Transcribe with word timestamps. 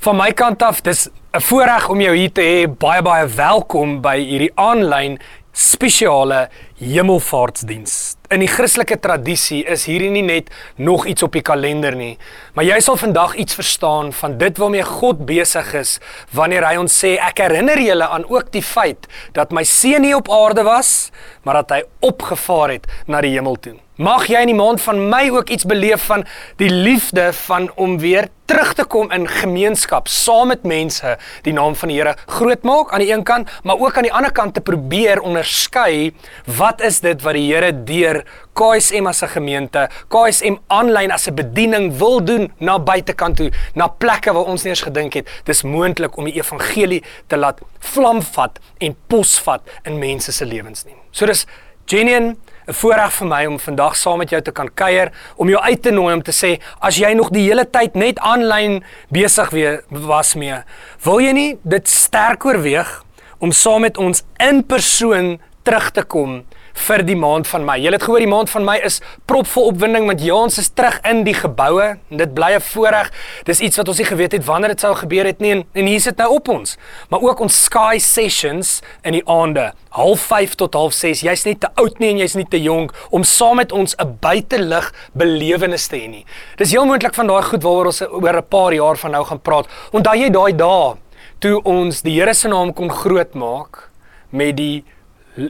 Van 0.00 0.16
my 0.16 0.30
kant 0.32 0.62
af, 0.64 0.78
dis 0.80 1.08
'n 1.36 1.40
voorreg 1.40 1.88
om 1.88 2.00
jou 2.00 2.16
hier 2.16 2.32
te 2.32 2.40
hê. 2.40 2.78
Baie 2.78 3.02
baie 3.02 3.26
welkom 3.26 4.00
by 4.00 4.16
hierdie 4.16 4.52
aanlyn 4.54 5.18
spesiale 5.52 6.48
hemelvaartsdiens. 6.78 8.16
In 8.30 8.40
die 8.40 8.48
Christelike 8.48 8.96
tradisie 9.00 9.64
is 9.64 9.84
hierdie 9.84 10.10
nie 10.10 10.22
net 10.22 10.48
nog 10.76 11.04
iets 11.06 11.22
op 11.22 11.32
die 11.32 11.42
kalender 11.42 11.94
nie, 11.96 12.18
maar 12.54 12.64
jy 12.64 12.80
sal 12.80 12.96
vandag 12.96 13.34
iets 13.34 13.54
verstaan 13.54 14.12
van 14.12 14.38
dit 14.38 14.58
waarmee 14.58 14.82
God 14.82 15.26
besig 15.26 15.74
is 15.74 15.98
wanneer 16.32 16.64
hy 16.64 16.76
ons 16.76 17.04
sê 17.04 17.18
ek 17.18 17.38
herinner 17.38 17.78
julle 17.78 18.08
aan 18.08 18.24
ook 18.24 18.52
die 18.52 18.64
feit 18.64 19.06
dat 19.32 19.52
my 19.52 19.64
seun 19.64 20.00
nie 20.00 20.16
op 20.16 20.30
aarde 20.30 20.62
was, 20.62 21.10
maar 21.44 21.54
dat 21.54 21.70
hy 21.70 21.82
opgevaar 22.00 22.70
het 22.70 22.86
na 23.06 23.20
die 23.20 23.36
hemel 23.36 23.56
toe. 23.56 23.76
Mag 24.00 24.30
jy 24.32 24.38
in 24.46 24.48
die 24.48 24.56
maand 24.56 24.80
van 24.80 25.00
Mei 25.10 25.26
ook 25.28 25.50
iets 25.52 25.66
beleef 25.68 26.06
van 26.08 26.22
die 26.56 26.70
liefde 26.72 27.26
van 27.36 27.66
om 27.76 27.98
weer 28.00 28.30
terug 28.48 28.70
te 28.78 28.86
kom 28.88 29.10
in 29.12 29.26
gemeenskap 29.28 30.08
saam 30.08 30.48
met 30.48 30.62
mense, 30.64 31.18
die 31.44 31.52
naam 31.52 31.76
van 31.76 31.92
die 31.92 31.98
Here 31.98 32.14
groot 32.38 32.64
maak 32.64 32.94
aan 32.94 33.04
die 33.04 33.10
een 33.12 33.26
kant, 33.28 33.50
maar 33.60 33.76
ook 33.76 34.00
aan 34.00 34.08
die 34.08 34.12
ander 34.16 34.32
kant 34.32 34.56
te 34.56 34.64
probeer 34.64 35.20
onderskei 35.20 36.14
wat 36.56 36.80
is 36.80 37.02
dit 37.04 37.20
wat 37.26 37.36
die 37.36 37.44
Here 37.50 37.74
deur 37.76 38.22
KSM 38.56 39.06
as 39.06 39.20
'n 39.22 39.34
gemeente, 39.36 39.90
KSM 40.08 40.56
aanlyn 40.68 41.12
as 41.12 41.28
'n 41.28 41.34
bediening 41.34 41.92
wil 41.98 42.24
doen 42.24 42.52
na 42.58 42.78
buitekant 42.78 43.36
toe, 43.36 43.52
na 43.74 43.86
plekke 43.86 44.32
waar 44.32 44.48
ons 44.48 44.62
nie 44.62 44.70
eens 44.70 44.88
gedink 44.88 45.12
het 45.12 45.28
dis 45.44 45.62
moontlik 45.62 46.16
om 46.16 46.24
die 46.24 46.40
evangelie 46.40 47.04
te 47.26 47.36
laat 47.36 47.60
vlamvat 47.78 48.58
en 48.78 48.96
posvat 49.06 49.60
in 49.84 49.98
mense 49.98 50.32
se 50.32 50.46
lewens 50.46 50.84
nie. 50.84 50.96
So 51.10 51.26
dis 51.26 51.46
genuine 51.84 52.36
'n 52.70 52.72
voorreg 52.72 53.12
vir 53.12 53.26
my 53.26 53.46
om 53.46 53.58
vandag 53.58 53.96
saam 53.96 54.18
met 54.18 54.30
jou 54.30 54.40
te 54.42 54.52
kan 54.52 54.68
kuier, 54.74 55.10
om 55.36 55.48
jou 55.48 55.58
uit 55.58 55.82
te 55.82 55.90
nooi 55.90 56.14
om 56.14 56.22
te 56.22 56.30
sê 56.30 56.60
as 56.80 56.96
jy 56.96 57.12
nog 57.14 57.30
die 57.34 57.48
hele 57.48 57.64
tyd 57.66 57.96
net 57.98 58.18
aanlyn 58.18 58.84
besig 59.10 59.50
was 59.90 60.34
mee, 60.34 60.62
wil 61.02 61.18
jy 61.20 61.32
nie 61.32 61.58
dit 61.64 61.88
sterk 61.88 62.44
oorweeg 62.44 63.04
om 63.40 63.50
saam 63.52 63.80
met 63.80 63.98
ons 63.98 64.22
in 64.38 64.62
persoon 64.62 65.40
terug 65.64 65.90
te 65.90 66.02
kom 66.02 66.44
vir 66.74 67.02
die 67.02 67.16
maand 67.16 67.48
van 67.48 67.64
Mei. 67.64 67.80
Julle 67.82 67.96
het 67.96 68.02
gehoor 68.02 68.22
die 68.22 68.30
maand 68.30 68.50
van 68.50 68.64
Mei 68.64 68.78
is 68.84 69.00
propvol 69.26 69.70
opwinding 69.72 70.06
want 70.06 70.22
ja, 70.24 70.34
ons 70.34 70.58
is 70.58 70.68
terug 70.68 71.00
in 71.08 71.24
die 71.24 71.34
geboue 71.34 71.96
en 72.10 72.16
dit 72.16 72.34
bly 72.34 72.54
'n 72.56 72.60
voorreg. 72.60 73.10
Dis 73.44 73.60
iets 73.60 73.76
wat 73.76 73.88
ons 73.88 73.98
nie 73.98 74.06
geweet 74.06 74.32
het 74.32 74.44
wanneer 74.44 74.68
dit 74.68 74.80
sou 74.80 74.94
gebeur 74.94 75.24
het 75.24 75.40
nie 75.40 75.50
en, 75.50 75.64
en 75.72 75.86
hier 75.86 76.00
sit 76.00 76.16
nou 76.16 76.34
op 76.34 76.48
ons. 76.48 76.76
Maar 77.10 77.20
ook 77.20 77.40
ons 77.40 77.64
Sky 77.64 77.98
Sessions 77.98 78.82
in 79.02 79.12
die 79.12 79.26
aande, 79.26 79.72
05:30 79.90 80.54
tot 80.56 80.74
06:30. 80.74 81.22
Jy's 81.22 81.44
nie 81.44 81.58
te 81.58 81.68
oud 81.74 81.98
nie 81.98 82.10
en 82.10 82.18
jy's 82.18 82.34
nie 82.34 82.48
te 82.48 82.62
jonk 82.62 82.92
om 83.10 83.24
saam 83.24 83.56
met 83.56 83.72
ons 83.72 83.94
'n 83.98 84.18
buitelug 84.20 84.92
belewenis 85.12 85.86
te 85.86 85.96
hê 85.96 86.08
nie. 86.08 86.24
Dis 86.56 86.70
heel 86.70 86.86
moontlik 86.86 87.14
van 87.14 87.26
daai 87.26 87.42
goed 87.42 87.62
waaroor 87.62 87.86
ons 87.86 88.02
oor 88.02 88.36
'n 88.36 88.48
paar 88.48 88.72
jaar 88.72 88.96
van 88.96 89.10
nou 89.10 89.24
gaan 89.24 89.40
praat. 89.40 89.66
Onthou 89.92 90.16
jy 90.16 90.30
daai 90.30 90.52
dae 90.56 90.96
toe 91.40 91.60
ons 91.64 92.02
die 92.02 92.18
Here 92.18 92.34
se 92.34 92.48
naam 92.48 92.72
kon 92.76 92.90
grootmaak 92.90 93.88
met 94.30 94.56
die 94.56 94.84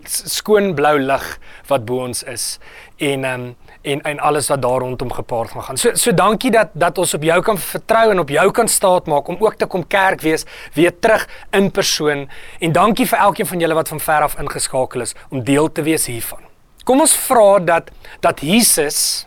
skoon 0.05 0.74
blou 0.74 0.98
lig 0.98 1.27
wat 1.70 1.84
bo 1.84 2.05
ons 2.05 2.22
is 2.22 2.58
en 2.98 3.24
um, 3.24 3.46
en 3.83 4.02
en 4.02 4.19
alles 4.20 4.50
wat 4.52 4.62
daar 4.62 4.83
rondom 4.84 5.12
gepaard 5.12 5.50
gaan. 5.50 5.77
So 5.77 5.94
so 5.94 6.12
dankie 6.12 6.50
dat 6.50 6.69
dat 6.72 6.98
ons 6.98 7.14
op 7.14 7.22
jou 7.22 7.41
kan 7.42 7.58
vertrou 7.58 8.11
en 8.11 8.18
op 8.18 8.28
jou 8.28 8.50
kan 8.50 8.68
staat 8.68 9.06
maak 9.06 9.28
om 9.28 9.36
ook 9.41 9.55
te 9.55 9.66
kom 9.66 9.86
kerk 9.86 10.20
wees 10.20 10.44
weer 10.74 10.92
terug 10.98 11.28
in 11.50 11.70
persoon 11.70 12.28
en 12.58 12.72
dankie 12.72 13.06
vir 13.06 13.18
elkeen 13.18 13.46
van 13.46 13.61
julle 13.61 13.74
wat 13.74 13.88
van 13.88 14.00
ver 14.00 14.28
af 14.28 14.38
ingeskakel 14.38 15.00
is 15.00 15.14
om 15.30 15.44
deel 15.44 15.72
te 15.72 15.83
wees 15.83 16.06
hiervan. 16.06 16.44
Kom 16.84 17.00
ons 17.00 17.16
vra 17.16 17.58
dat 17.58 17.91
dat 18.20 18.41
Jesus 18.41 19.27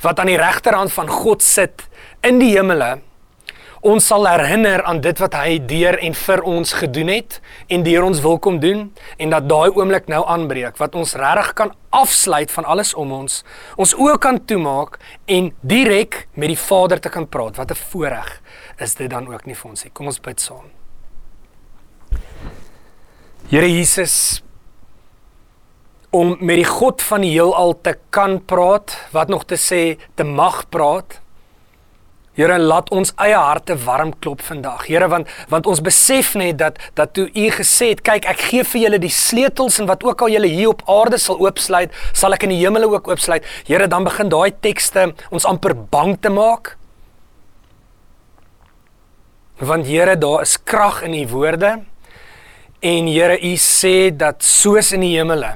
wat 0.00 0.20
aan 0.20 0.30
die 0.30 0.38
regterhand 0.40 0.92
van 0.92 1.08
God 1.08 1.42
sit 1.42 1.88
in 2.20 2.38
die 2.38 2.54
hemele 2.56 2.98
ons 3.84 4.06
sal 4.08 4.24
herinner 4.24 4.80
aan 4.88 5.02
dit 5.04 5.18
wat 5.20 5.34
hy 5.36 5.58
deur 5.68 5.98
en 6.00 6.14
vir 6.16 6.42
ons 6.48 6.70
gedoen 6.72 7.10
het 7.12 7.36
en 7.68 7.82
deur 7.84 8.06
ons 8.06 8.20
wil 8.24 8.38
kom 8.40 8.56
doen 8.62 8.86
en 9.20 9.34
dat 9.34 9.48
daai 9.50 9.76
oomblik 9.76 10.08
nou 10.08 10.22
aanbreek 10.24 10.78
wat 10.80 10.96
ons 10.96 11.12
regtig 11.20 11.50
kan 11.58 11.74
afsluit 11.92 12.50
van 12.54 12.64
alles 12.64 12.94
om 12.96 13.12
ons 13.12 13.42
ons 13.76 13.92
oë 14.00 14.16
kan 14.24 14.40
toemaak 14.40 14.96
en 15.28 15.50
direk 15.60 16.22
met 16.32 16.54
die 16.54 16.58
Vader 16.58 17.00
te 17.00 17.12
kan 17.12 17.28
praat. 17.28 17.56
Wat 17.60 17.70
'n 17.70 17.82
voorreg 17.92 18.40
is 18.78 18.94
dit 18.94 19.10
dan 19.10 19.28
ook 19.28 19.44
nie 19.46 19.54
vir 19.54 19.70
ons 19.70 19.84
nie. 19.84 19.92
Kom 19.92 20.06
ons 20.06 20.20
bid 20.20 20.40
saam. 20.40 20.70
Here 23.50 23.68
Jesus 23.68 24.42
om 26.10 26.36
met 26.40 26.56
die 26.56 26.64
God 26.64 27.02
van 27.02 27.20
die 27.20 27.30
heelal 27.30 27.80
te 27.82 27.98
kan 28.10 28.44
praat 28.44 28.96
wat 29.12 29.28
nog 29.28 29.44
te 29.44 29.56
sê 29.56 29.98
te 30.14 30.24
mag 30.24 30.68
praat 30.70 31.20
Here 32.34 32.56
laat 32.58 32.90
ons 32.90 33.12
eie 33.22 33.36
harte 33.38 33.76
warm 33.84 34.10
klop 34.18 34.42
vandag. 34.42 34.88
Here 34.88 35.06
want 35.10 35.30
want 35.52 35.68
ons 35.70 35.82
besef 35.84 36.32
net 36.34 36.58
dat 36.58 36.80
dat 36.98 37.12
toe 37.14 37.28
U 37.30 37.44
gesê 37.54 37.92
het, 37.92 38.02
kyk 38.02 38.26
ek 38.26 38.42
gee 38.50 38.64
vir 38.72 38.82
julle 38.84 39.00
die 39.02 39.12
sleutels 39.12 39.78
en 39.78 39.86
wat 39.90 40.02
ook 40.02 40.26
al 40.26 40.34
julle 40.34 40.50
hier 40.50 40.72
op 40.72 40.82
aarde 40.90 41.20
sal 41.22 41.38
oopsluit, 41.38 41.94
sal 42.12 42.34
ek 42.34 42.48
in 42.48 42.56
die 42.56 42.60
hemele 42.64 42.90
ook 42.90 43.08
oopsluit. 43.12 43.46
Here 43.68 43.86
dan 43.86 44.06
begin 44.08 44.32
daai 44.34 44.50
tekste 44.50 45.12
ons 45.30 45.46
amper 45.46 45.76
bang 45.78 46.16
te 46.18 46.32
maak. 46.34 46.74
Want 49.62 49.86
Here 49.86 50.18
daar 50.18 50.42
is 50.42 50.58
krag 50.58 51.04
in 51.06 51.14
U 51.14 51.26
woorde. 51.30 51.76
En 52.82 53.06
Here 53.06 53.38
U 53.38 53.54
sê 53.62 54.10
dat 54.10 54.42
soos 54.42 54.90
in 54.92 55.06
die 55.06 55.14
hemele 55.14 55.54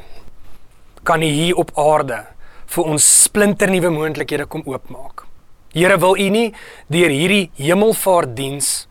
kan 1.02 1.22
U 1.26 1.26
hier 1.26 1.58
op 1.58 1.74
aarde 1.74 2.22
vir 2.68 2.92
ons 2.94 3.14
splinternuwe 3.24 3.90
moontlikhede 3.90 4.46
kom 4.46 4.62
oopmaak. 4.68 5.27
Here 5.74 5.98
wil 6.00 6.16
U 6.16 6.28
nie 6.32 6.54
deur 6.88 7.12
hierdie 7.12 7.50
hemelvaartdiens 7.60 8.86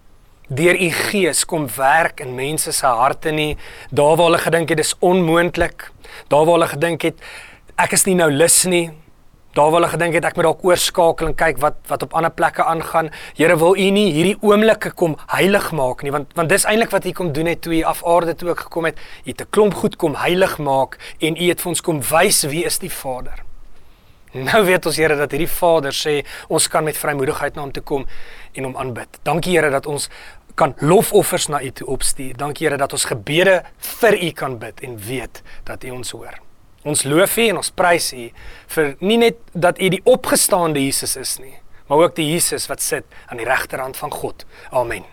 deur 0.47 0.77
U 0.77 0.89
gees 0.93 1.41
kom 1.49 1.65
werk 1.73 2.21
in 2.21 2.35
mense 2.37 2.69
se 2.71 2.85
harte 2.85 3.33
nie. 3.33 3.55
Daar 3.89 4.13
waar 4.13 4.27
hulle 4.29 4.41
gedink 4.43 4.69
het 4.69 4.77
dis 4.77 4.93
onmoontlik, 5.01 5.89
daar 6.29 6.45
waar 6.45 6.59
hulle 6.59 6.69
gedink 6.75 7.07
het 7.09 7.25
ek 7.81 7.97
is 7.97 8.05
nie 8.05 8.13
nou 8.19 8.29
lus 8.29 8.59
nie. 8.69 8.91
Daar 9.57 9.71
waar 9.71 9.79
hulle 9.81 9.89
gedink 9.95 10.19
het 10.19 10.29
ek 10.29 10.37
moet 10.37 10.45
dalk 10.51 10.61
oorskakel 10.69 11.31
en 11.31 11.35
kyk 11.39 11.57
wat 11.65 11.81
wat 11.89 12.05
op 12.05 12.13
ander 12.13 12.35
plekke 12.37 12.61
aangaan. 12.61 13.09
Here 13.41 13.57
wil 13.57 13.73
U 13.73 13.89
nie 13.97 14.11
hierdie 14.13 14.37
oomblikke 14.45 14.93
kom 14.93 15.17
heilig 15.33 15.71
maak 15.73 16.05
nie, 16.05 16.13
want 16.13 16.37
want 16.37 16.53
dis 16.53 16.69
eintlik 16.69 16.93
wat 16.93 17.09
U 17.09 17.15
kom 17.17 17.33
doen 17.33 17.49
het 17.49 17.65
toe 17.65 17.73
U 17.79 17.81
af 17.89 18.05
aarde 18.05 18.37
toe 18.37 18.53
ook 18.53 18.67
gekom 18.67 18.85
het. 18.91 19.01
U 19.25 19.33
het 19.33 19.41
'n 19.41 19.49
klomp 19.49 19.73
goed 19.81 19.97
kom 19.97 20.13
heilig 20.13 20.59
maak 20.61 21.01
en 21.25 21.33
U 21.41 21.49
het 21.49 21.61
vir 21.61 21.69
ons 21.73 21.81
kom 21.81 22.05
wys 22.05 22.45
wie 22.45 22.65
is 22.69 22.77
die 22.77 22.93
Vader. 22.93 23.46
Nou 24.45 24.63
weet 24.65 24.85
ons 24.85 24.97
Here 24.99 25.15
dat 25.17 25.31
hierdie 25.33 25.49
Vader 25.49 25.95
sê 25.95 26.19
ons 26.53 26.67
kan 26.71 26.85
met 26.85 26.97
vrymoedigheid 26.97 27.55
na 27.55 27.63
hom 27.65 27.71
toe 27.73 27.83
kom 27.83 28.05
en 28.53 28.67
hom 28.69 28.75
aanbid. 28.77 29.19
Dankie 29.27 29.55
Here 29.57 29.71
dat 29.73 29.87
ons 29.89 30.09
kan 30.57 30.73
lofoffers 30.81 31.47
na 31.53 31.61
U 31.61 31.71
toe 31.71 31.87
opstuur. 31.97 32.37
Dankie 32.37 32.67
Here 32.67 32.77
dat 32.77 32.93
ons 32.93 33.05
gebede 33.09 33.61
vir 34.01 34.17
U 34.17 34.31
kan 34.37 34.57
bid 34.61 34.81
en 34.85 34.97
weet 35.07 35.43
dat 35.69 35.85
U 35.85 35.97
ons 35.99 36.13
hoor. 36.17 36.39
Ons 36.87 37.03
loof 37.03 37.37
U 37.37 37.49
en 37.51 37.61
ons 37.61 37.73
prys 37.73 38.13
U 38.13 38.29
vir 38.77 38.95
nie 38.99 39.19
net 39.21 39.41
dat 39.53 39.81
U 39.81 39.89
die 39.93 40.01
opgestaande 40.05 40.81
Jesus 40.83 41.17
is 41.19 41.37
nie, 41.41 41.57
maar 41.89 42.07
ook 42.07 42.17
die 42.17 42.29
Jesus 42.31 42.67
wat 42.71 42.81
sit 42.81 43.05
aan 43.27 43.41
die 43.41 43.47
regterhand 43.47 43.97
van 43.97 44.13
God. 44.13 44.45
Amen. 44.71 45.05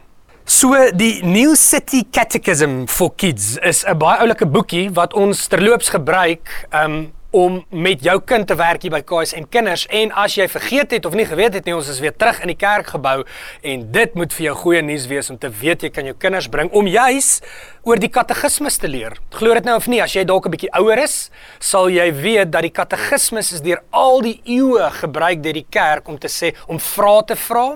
So 0.44 0.76
die 0.92 1.24
New 1.24 1.54
City 1.56 2.02
Catechism 2.12 2.84
for 2.86 3.14
Kids 3.16 3.56
is 3.64 3.84
'n 3.84 3.96
baie 3.96 4.20
oulike 4.20 4.46
boekie 4.46 4.90
wat 4.92 5.14
ons 5.14 5.46
terloops 5.48 5.88
gebruik 5.88 6.68
um 6.70 7.12
om 7.34 7.64
met 7.68 8.02
jou 8.06 8.14
kind 8.22 8.46
te 8.46 8.54
werk 8.54 8.84
hier 8.86 8.92
by 8.94 9.00
KSM 9.02 9.48
Kinders 9.50 9.88
en 9.90 10.12
as 10.22 10.36
jy 10.38 10.44
vergeet 10.46 10.92
het 10.94 11.06
of 11.08 11.16
nie 11.18 11.26
geweet 11.26 11.56
het 11.58 11.66
nie 11.66 11.74
ons 11.74 11.88
is 11.90 11.98
weer 12.02 12.14
terug 12.14 12.38
in 12.44 12.52
die 12.52 12.58
kerkgebou 12.58 13.24
en 13.66 13.86
dit 13.96 14.14
moet 14.14 14.36
vir 14.36 14.44
jou 14.44 14.52
goeie 14.60 14.82
nuus 14.86 15.08
wees 15.10 15.32
om 15.34 15.38
te 15.42 15.50
weet 15.50 15.82
jy 15.82 15.90
kan 15.90 16.06
jou 16.06 16.14
kinders 16.14 16.46
bring 16.52 16.70
om 16.70 16.86
juis 16.86 17.40
oor 17.82 17.98
die 17.98 18.12
katekismes 18.12 18.78
te 18.78 18.88
leer. 18.88 19.18
Glo 19.34 19.56
dit 19.58 19.66
nou 19.66 19.74
of 19.80 19.88
nie 19.90 19.98
as 20.04 20.14
jy 20.14 20.22
dalk 20.24 20.46
'n 20.46 20.54
bietjie 20.54 20.70
ouer 20.78 21.02
is, 21.02 21.30
sal 21.58 21.90
jy 21.90 22.06
weet 22.14 22.52
dat 22.52 22.62
die 22.62 22.70
katekismes 22.70 23.52
is 23.52 23.60
deur 23.60 23.82
al 23.90 24.22
die 24.22 24.40
eeue 24.44 24.90
gebruik 25.02 25.42
deur 25.42 25.58
die 25.58 25.66
kerk 25.70 26.08
om 26.08 26.18
te 26.18 26.28
sê 26.28 26.54
om 26.68 26.78
vrae 26.78 27.24
te 27.26 27.36
vra. 27.36 27.74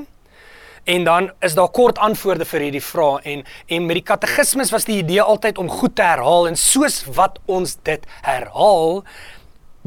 En 0.88 1.04
dan 1.04 1.30
is 1.40 1.54
daar 1.54 1.68
kort 1.68 1.98
antwoorde 1.98 2.44
vir 2.44 2.60
hierdie 2.60 2.84
vrae 2.84 3.20
en 3.24 3.44
en 3.66 3.86
met 3.86 3.98
die 3.98 4.06
katekismes 4.06 4.70
was 4.70 4.84
die 4.84 5.02
idee 5.02 5.20
altyd 5.20 5.58
om 5.58 5.68
goed 5.68 5.96
te 5.96 6.02
herhaal 6.02 6.48
en 6.48 6.56
soos 6.56 7.04
wat 7.12 7.38
ons 7.46 7.76
dit 7.82 8.06
herhaal, 8.22 9.04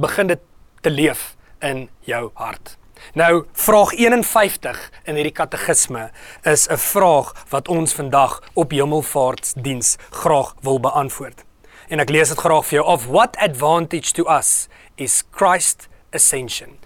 begin 0.01 0.27
dit 0.27 0.39
te 0.81 0.89
leef 0.89 1.36
in 1.62 1.89
jou 2.09 2.30
hart. 2.33 2.77
Nou 3.13 3.45
vraag 3.53 3.94
51 3.98 4.81
in 5.09 5.18
hierdie 5.18 5.33
katekisme 5.33 6.09
is 6.44 6.68
'n 6.69 6.77
vraag 6.77 7.33
wat 7.50 7.68
ons 7.68 7.94
vandag 7.94 8.42
op 8.53 8.71
Hemelvaartsdiens 8.71 9.98
graag 10.09 10.53
wil 10.62 10.80
beantwoord. 10.80 11.44
En 11.89 12.00
ek 12.00 12.09
lees 12.09 12.30
dit 12.30 12.38
graag 12.38 12.65
vir 12.65 12.80
jou. 12.80 12.86
Of 12.88 13.06
what 13.06 13.38
advantage 13.38 14.13
to 14.13 14.24
us 14.38 14.68
is 14.95 15.24
Christ 15.31 15.88
ascension? 16.12 16.77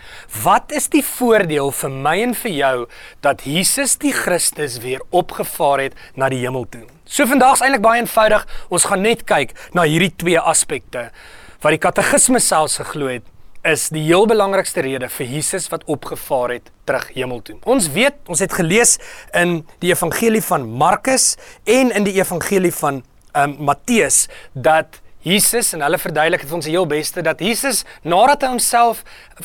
Wat 0.43 0.71
is 0.71 0.87
die 0.89 1.03
voordeel 1.03 1.71
vir 1.71 1.89
my 1.89 2.21
en 2.21 2.33
vir 2.35 2.51
jou 2.51 2.87
dat 3.19 3.41
Jesus 3.43 3.97
die 3.97 4.13
Christus 4.13 4.77
weer 4.77 5.01
opgevaar 5.09 5.79
het 5.79 5.93
na 6.15 6.29
die 6.29 6.39
hemel 6.39 6.65
toe? 6.69 6.85
So 7.05 7.25
vandag 7.25 7.53
is 7.53 7.61
eintlik 7.61 7.81
baie 7.81 8.01
eenvoudig. 8.01 8.47
Ons 8.69 8.83
gaan 8.89 9.01
net 9.01 9.23
kyk 9.23 9.53
na 9.73 9.81
hierdie 9.81 10.15
twee 10.15 10.39
aspekte 10.39 11.11
wat 11.61 11.75
die 11.75 11.81
katekisme 11.81 12.39
selfs 12.43 12.79
geglo 12.81 13.09
het 13.11 13.31
is 13.65 13.87
die 13.89 14.03
heel 14.05 14.27
belangrikste 14.29 14.83
rede 14.85 15.07
vir 15.09 15.25
Jesus 15.25 15.65
wat 15.73 15.85
opgevaar 15.89 16.51
het 16.53 16.69
terug 16.85 17.07
hemel 17.15 17.41
toe. 17.41 17.55
Ons 17.65 17.87
weet, 17.95 18.17
ons 18.29 18.43
het 18.43 18.53
gelees 18.53 18.99
in 19.33 19.63
die 19.81 19.89
evangelie 19.89 20.43
van 20.45 20.67
Markus 20.69 21.33
en 21.63 21.89
in 21.89 22.05
die 22.05 22.13
evangelie 22.19 22.73
van 22.77 23.01
um, 23.33 23.55
Matteus 23.65 24.27
dat 24.53 25.01
Jesus 25.25 25.71
en 25.73 25.81
hulle 25.81 25.97
verduidelik 25.97 26.43
dit 26.43 26.49
vir 26.51 26.57
ons 26.59 26.67
heel 26.69 26.85
beste 26.85 27.21
dat 27.25 27.39
Jesus 27.41 27.79
nadat 28.05 28.43
hy 28.45 28.51
homself 28.51 28.99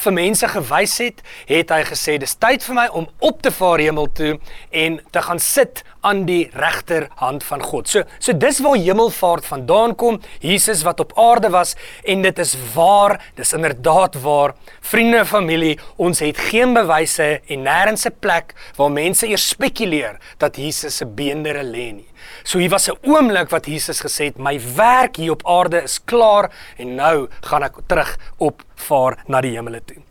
vir 0.04 0.12
mense 0.12 0.48
gewys 0.52 0.96
het, 1.00 1.22
het 1.48 1.72
hy 1.72 1.78
gesê 1.88 2.18
dis 2.20 2.36
tyd 2.36 2.66
vir 2.66 2.76
my 2.76 2.84
om 3.00 3.06
op 3.24 3.40
te 3.40 3.52
vaar 3.54 3.80
hemel 3.80 4.10
toe 4.12 4.34
en 4.82 4.98
te 5.14 5.22
gaan 5.24 5.40
sit 5.40 5.80
aan 6.04 6.26
die 6.28 6.50
regterhand 6.52 7.46
van 7.48 7.64
God. 7.64 7.88
So 7.88 8.04
so 8.18 8.36
dis 8.36 8.60
waar 8.60 8.76
hemelvaart 8.76 9.48
vandaan 9.48 9.96
kom. 9.96 10.20
Jesus 10.44 10.84
wat 10.84 11.00
op 11.00 11.16
aarde 11.16 11.48
was 11.56 11.72
en 12.04 12.28
dit 12.28 12.44
is 12.44 12.54
waar, 12.74 13.16
dis 13.40 13.56
inderdaad 13.56 14.20
waar. 14.20 14.54
Vriende 14.84 15.22
en 15.24 15.32
familie, 15.32 15.78
ons 15.96 16.20
het 16.20 16.44
geen 16.50 16.76
bewyse 16.76 17.40
en 17.40 17.64
nêrens 17.64 18.04
'n 18.04 18.20
plek 18.20 18.52
waar 18.76 18.92
mense 18.92 19.26
eers 19.26 19.48
spekuleer 19.48 20.20
dat 20.38 20.56
Jesus 20.56 20.96
se 20.96 21.06
beendere 21.06 21.64
lê 21.64 21.88
nie. 21.92 22.09
So 22.42 22.58
hier 22.58 22.70
was 22.70 22.88
'n 22.88 22.98
oomblik 23.02 23.50
wat 23.50 23.66
Jesus 23.66 24.00
gesê 24.00 24.24
het, 24.24 24.38
my 24.38 24.60
werk 24.76 25.16
hier 25.16 25.32
op 25.32 25.46
aarde 25.46 25.82
is 25.82 26.00
klaar 26.04 26.50
en 26.76 26.94
nou 26.94 27.28
gaan 27.40 27.62
ek 27.62 27.76
terug 27.86 28.18
op 28.38 28.62
vaar 28.74 29.18
na 29.26 29.40
die 29.40 29.56
hemele 29.56 29.80
toe. 29.84 30.02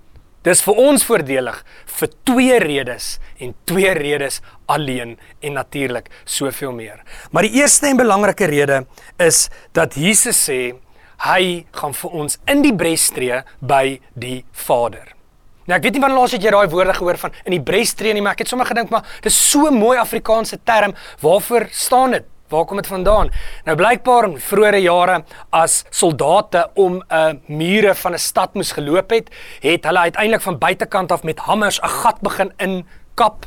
Dis 0.44 0.62
vir 0.64 0.78
ons 0.80 1.04
voordelig 1.04 1.58
vir 1.86 2.10
twee 2.24 2.60
redes 2.60 3.20
en 3.44 3.54
twee 3.66 3.92
redes 3.92 4.40
alleen 4.72 5.18
en 5.42 5.54
natuurlik 5.54 6.08
soveel 6.24 6.72
meer. 6.72 7.04
Maar 7.32 7.44
die 7.44 7.60
eerste 7.60 7.88
en 7.88 7.98
belangrike 7.98 8.46
rede 8.46 8.86
is 9.18 9.50
dat 9.74 9.96
Jesus 10.00 10.40
sê 10.50 10.76
hy 11.28 11.66
gaan 11.76 11.94
vir 11.94 12.12
ons 12.12 12.40
in 12.48 12.64
die 12.64 12.74
bres 12.74 13.10
tree 13.12 13.44
by 13.60 14.00
die 14.16 14.46
Vader. 14.52 15.19
Nou 15.70 15.78
ek 15.78 15.86
weet 15.86 16.00
nie 16.00 16.02
wanneer 16.02 16.18
laas 16.18 16.34
het 16.34 16.42
jy 16.42 16.50
daai 16.50 16.72
woorde 16.72 16.94
gehoor 16.98 17.18
van 17.22 17.36
in 17.46 17.54
die 17.54 17.62
brestree 17.62 18.16
nie, 18.18 18.24
maar 18.26 18.34
ek 18.34 18.42
het 18.42 18.50
sommer 18.50 18.66
gedink 18.66 18.90
maar 18.90 19.06
dis 19.22 19.38
so 19.38 19.70
'n 19.70 19.78
mooi 19.78 20.00
Afrikaanse 20.02 20.58
term. 20.66 20.96
Waarvoor 21.22 21.68
staan 21.72 22.12
dit? 22.12 22.26
Waar 22.50 22.66
kom 22.66 22.78
dit 22.78 22.88
vandaan? 22.88 23.30
Nou 23.66 23.76
blykbaar 23.78 24.24
in 24.24 24.40
vroeëre 24.40 24.82
jare 24.82 25.24
as 25.52 25.86
soldate 25.90 26.70
om 26.74 26.98
'n 26.98 27.04
uh, 27.12 27.34
mure 27.46 27.96
van 27.96 28.14
'n 28.14 28.18
stad 28.18 28.54
moes 28.54 28.72
geloop 28.72 29.10
het, 29.10 29.30
het 29.62 29.84
hulle 29.84 30.00
uiteindelik 30.00 30.42
van 30.42 30.58
buitekant 30.58 31.12
af 31.12 31.24
met 31.24 31.40
hammers 31.40 31.80
'n 31.82 31.88
gat 31.88 32.20
begin 32.22 32.52
inkap. 32.58 33.46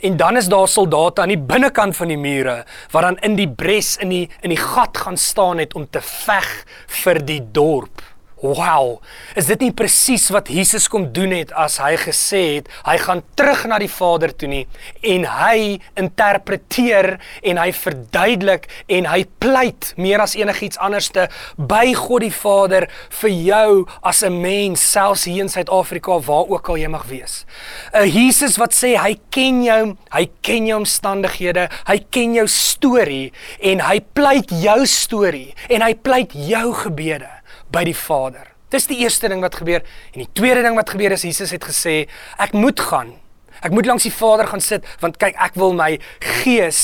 En 0.00 0.16
dan 0.16 0.36
is 0.36 0.48
daar 0.48 0.68
soldate 0.68 1.20
aan 1.20 1.28
die 1.28 1.38
binnekant 1.38 1.96
van 1.96 2.08
die 2.08 2.18
mure 2.18 2.64
wat 2.90 3.02
dan 3.02 3.18
in 3.18 3.34
die 3.34 3.48
bres 3.48 3.96
in 3.96 4.08
die 4.08 4.28
in 4.40 4.48
die 4.48 4.58
gat 4.60 4.98
gaan 4.98 5.16
staan 5.16 5.58
het 5.58 5.74
om 5.74 5.86
te 5.90 6.00
veg 6.00 6.64
vir 6.86 7.24
die 7.24 7.40
dorp. 7.52 8.11
Wow, 8.42 8.96
is 9.38 9.46
dit 9.46 9.60
nie 9.62 9.70
presies 9.70 10.24
wat 10.34 10.48
Jesus 10.50 10.88
kom 10.90 11.04
doen 11.14 11.30
het 11.30 11.52
as 11.54 11.76
hy 11.78 11.92
gesê 12.00 12.40
het 12.56 12.70
hy 12.82 12.96
gaan 12.98 13.20
terug 13.38 13.60
na 13.70 13.76
die 13.78 13.90
Vader 13.90 14.32
toe 14.34 14.48
nie 14.50 14.62
en 15.06 15.28
hy 15.30 15.76
interpreteer 16.00 17.12
en 17.46 17.60
hy 17.62 17.68
verduidelik 17.76 18.66
en 18.90 19.06
hy 19.06 19.20
pleit 19.38 19.92
meer 19.94 20.24
as 20.24 20.34
enigiets 20.34 20.80
anderste 20.82 21.28
by 21.54 21.92
God 21.94 22.24
die 22.26 22.32
Vader 22.34 22.88
vir 23.20 23.30
jou 23.30 23.68
as 24.02 24.24
'n 24.26 24.40
mens 24.42 24.82
selfs 24.82 25.24
hier 25.30 25.46
in 25.46 25.48
Suid-Afrika 25.48 26.18
waar 26.18 26.50
ook 26.50 26.68
al 26.68 26.82
jy 26.82 26.88
mag 26.88 27.06
wees. 27.06 27.46
'n 27.94 28.10
Jesus 28.10 28.58
wat 28.58 28.74
sê 28.74 28.98
hy 28.98 29.20
ken 29.30 29.62
jou, 29.62 29.96
hy 30.10 30.26
ken 30.42 30.66
jou 30.66 30.78
omstandighede, 30.78 31.70
hy 31.86 31.98
ken 32.10 32.34
jou 32.34 32.46
storie 32.48 33.32
en 33.60 33.78
hy 33.80 34.00
pleit 34.00 34.50
jou 34.50 34.86
storie 34.86 35.54
en 35.70 35.80
hy 35.80 35.94
pleit 35.94 36.32
jou 36.34 36.74
gebede 36.74 37.41
by 37.72 37.84
die 37.88 37.96
Vader. 37.96 38.50
Dis 38.72 38.88
die 38.88 39.02
eerste 39.04 39.28
ding 39.28 39.42
wat 39.44 39.58
gebeur 39.60 39.82
en 40.12 40.22
die 40.24 40.30
tweede 40.32 40.62
ding 40.64 40.76
wat 40.78 40.92
gebeur 40.94 41.12
is 41.16 41.26
Jesus 41.26 41.52
het 41.52 41.64
gesê 41.64 42.06
ek 42.40 42.54
moet 42.56 42.80
gaan. 42.80 43.14
Ek 43.62 43.72
moet 43.74 43.86
langs 43.86 44.06
die 44.08 44.14
Vader 44.14 44.48
gaan 44.48 44.64
sit 44.64 44.86
want 45.02 45.20
kyk 45.20 45.36
ek 45.36 45.58
wil 45.60 45.76
my 45.76 45.96
gees 46.42 46.82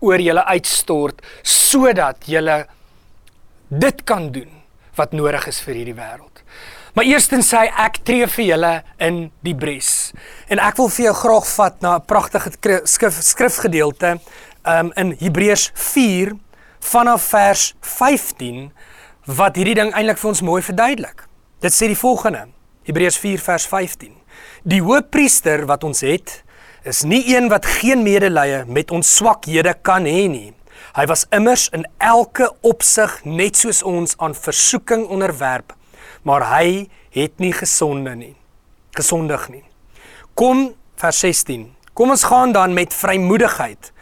oor 0.00 0.20
julle 0.20 0.44
uitstort 0.48 1.20
sodat 1.44 2.24
julle 2.28 2.64
dit 3.70 4.04
kan 4.08 4.30
doen 4.32 4.60
wat 4.98 5.12
nodig 5.16 5.46
is 5.48 5.60
vir 5.64 5.80
hierdie 5.80 5.96
wêreld. 5.96 6.42
Maar 6.96 7.06
eerstens 7.06 7.52
sê 7.52 7.68
ek 7.68 8.00
tree 8.04 8.26
vir 8.26 8.44
julle 8.44 8.72
in 8.98 9.20
die 9.46 9.54
bres. 9.54 10.10
En 10.50 10.58
ek 10.58 10.80
wil 10.80 10.90
vir 10.90 11.10
jou 11.10 11.16
graag 11.20 11.46
vat 11.54 11.82
na 11.84 11.96
'n 11.96 12.06
pragtige 12.06 12.50
skrif 12.84 13.20
skrifgedeelte 13.22 14.18
um, 14.66 14.92
in 14.96 15.14
Hebreërs 15.20 15.70
4 15.74 16.34
vanaf 16.80 17.22
vers 17.22 17.74
15 17.80 18.72
wat 19.26 19.56
hierdie 19.56 19.76
ding 19.76 19.92
eintlik 19.92 20.20
vir 20.20 20.30
ons 20.30 20.42
mooi 20.44 20.60
verduidelik. 20.64 21.26
Dit 21.60 21.74
sê 21.76 21.90
die 21.90 21.98
volgende: 21.98 22.46
Hebreërs 22.88 23.18
4 23.20 23.42
vers 23.44 23.66
15. 23.68 24.14
Die 24.64 24.80
hoëpriester 24.84 25.66
wat 25.68 25.84
ons 25.84 26.00
het, 26.04 26.42
is 26.84 27.02
nie 27.04 27.22
een 27.34 27.50
wat 27.52 27.66
geen 27.66 28.02
medelee 28.02 28.64
met 28.66 28.90
ons 28.90 29.16
swakhede 29.16 29.74
kan 29.84 30.08
hê 30.08 30.28
nie. 30.28 30.52
Hy 30.96 31.04
was 31.06 31.26
immers 31.36 31.68
in 31.76 31.84
elke 31.98 32.48
opsig 32.66 33.20
net 33.24 33.56
soos 33.60 33.82
ons 33.86 34.16
aan 34.18 34.34
versoeking 34.34 35.04
onderwerp, 35.12 35.74
maar 36.24 36.46
hy 36.56 36.88
het 37.12 37.36
nie 37.38 37.52
gesonde 37.52 38.14
nie. 38.16 38.34
Gesondig 38.96 39.48
nie. 39.52 39.64
Kom 40.34 40.70
vers 41.00 41.20
16. 41.20 41.68
Kom 41.94 42.10
ons 42.10 42.24
gaan 42.24 42.52
dan 42.56 42.72
met 42.74 42.94
vrymoedigheid 42.96 43.92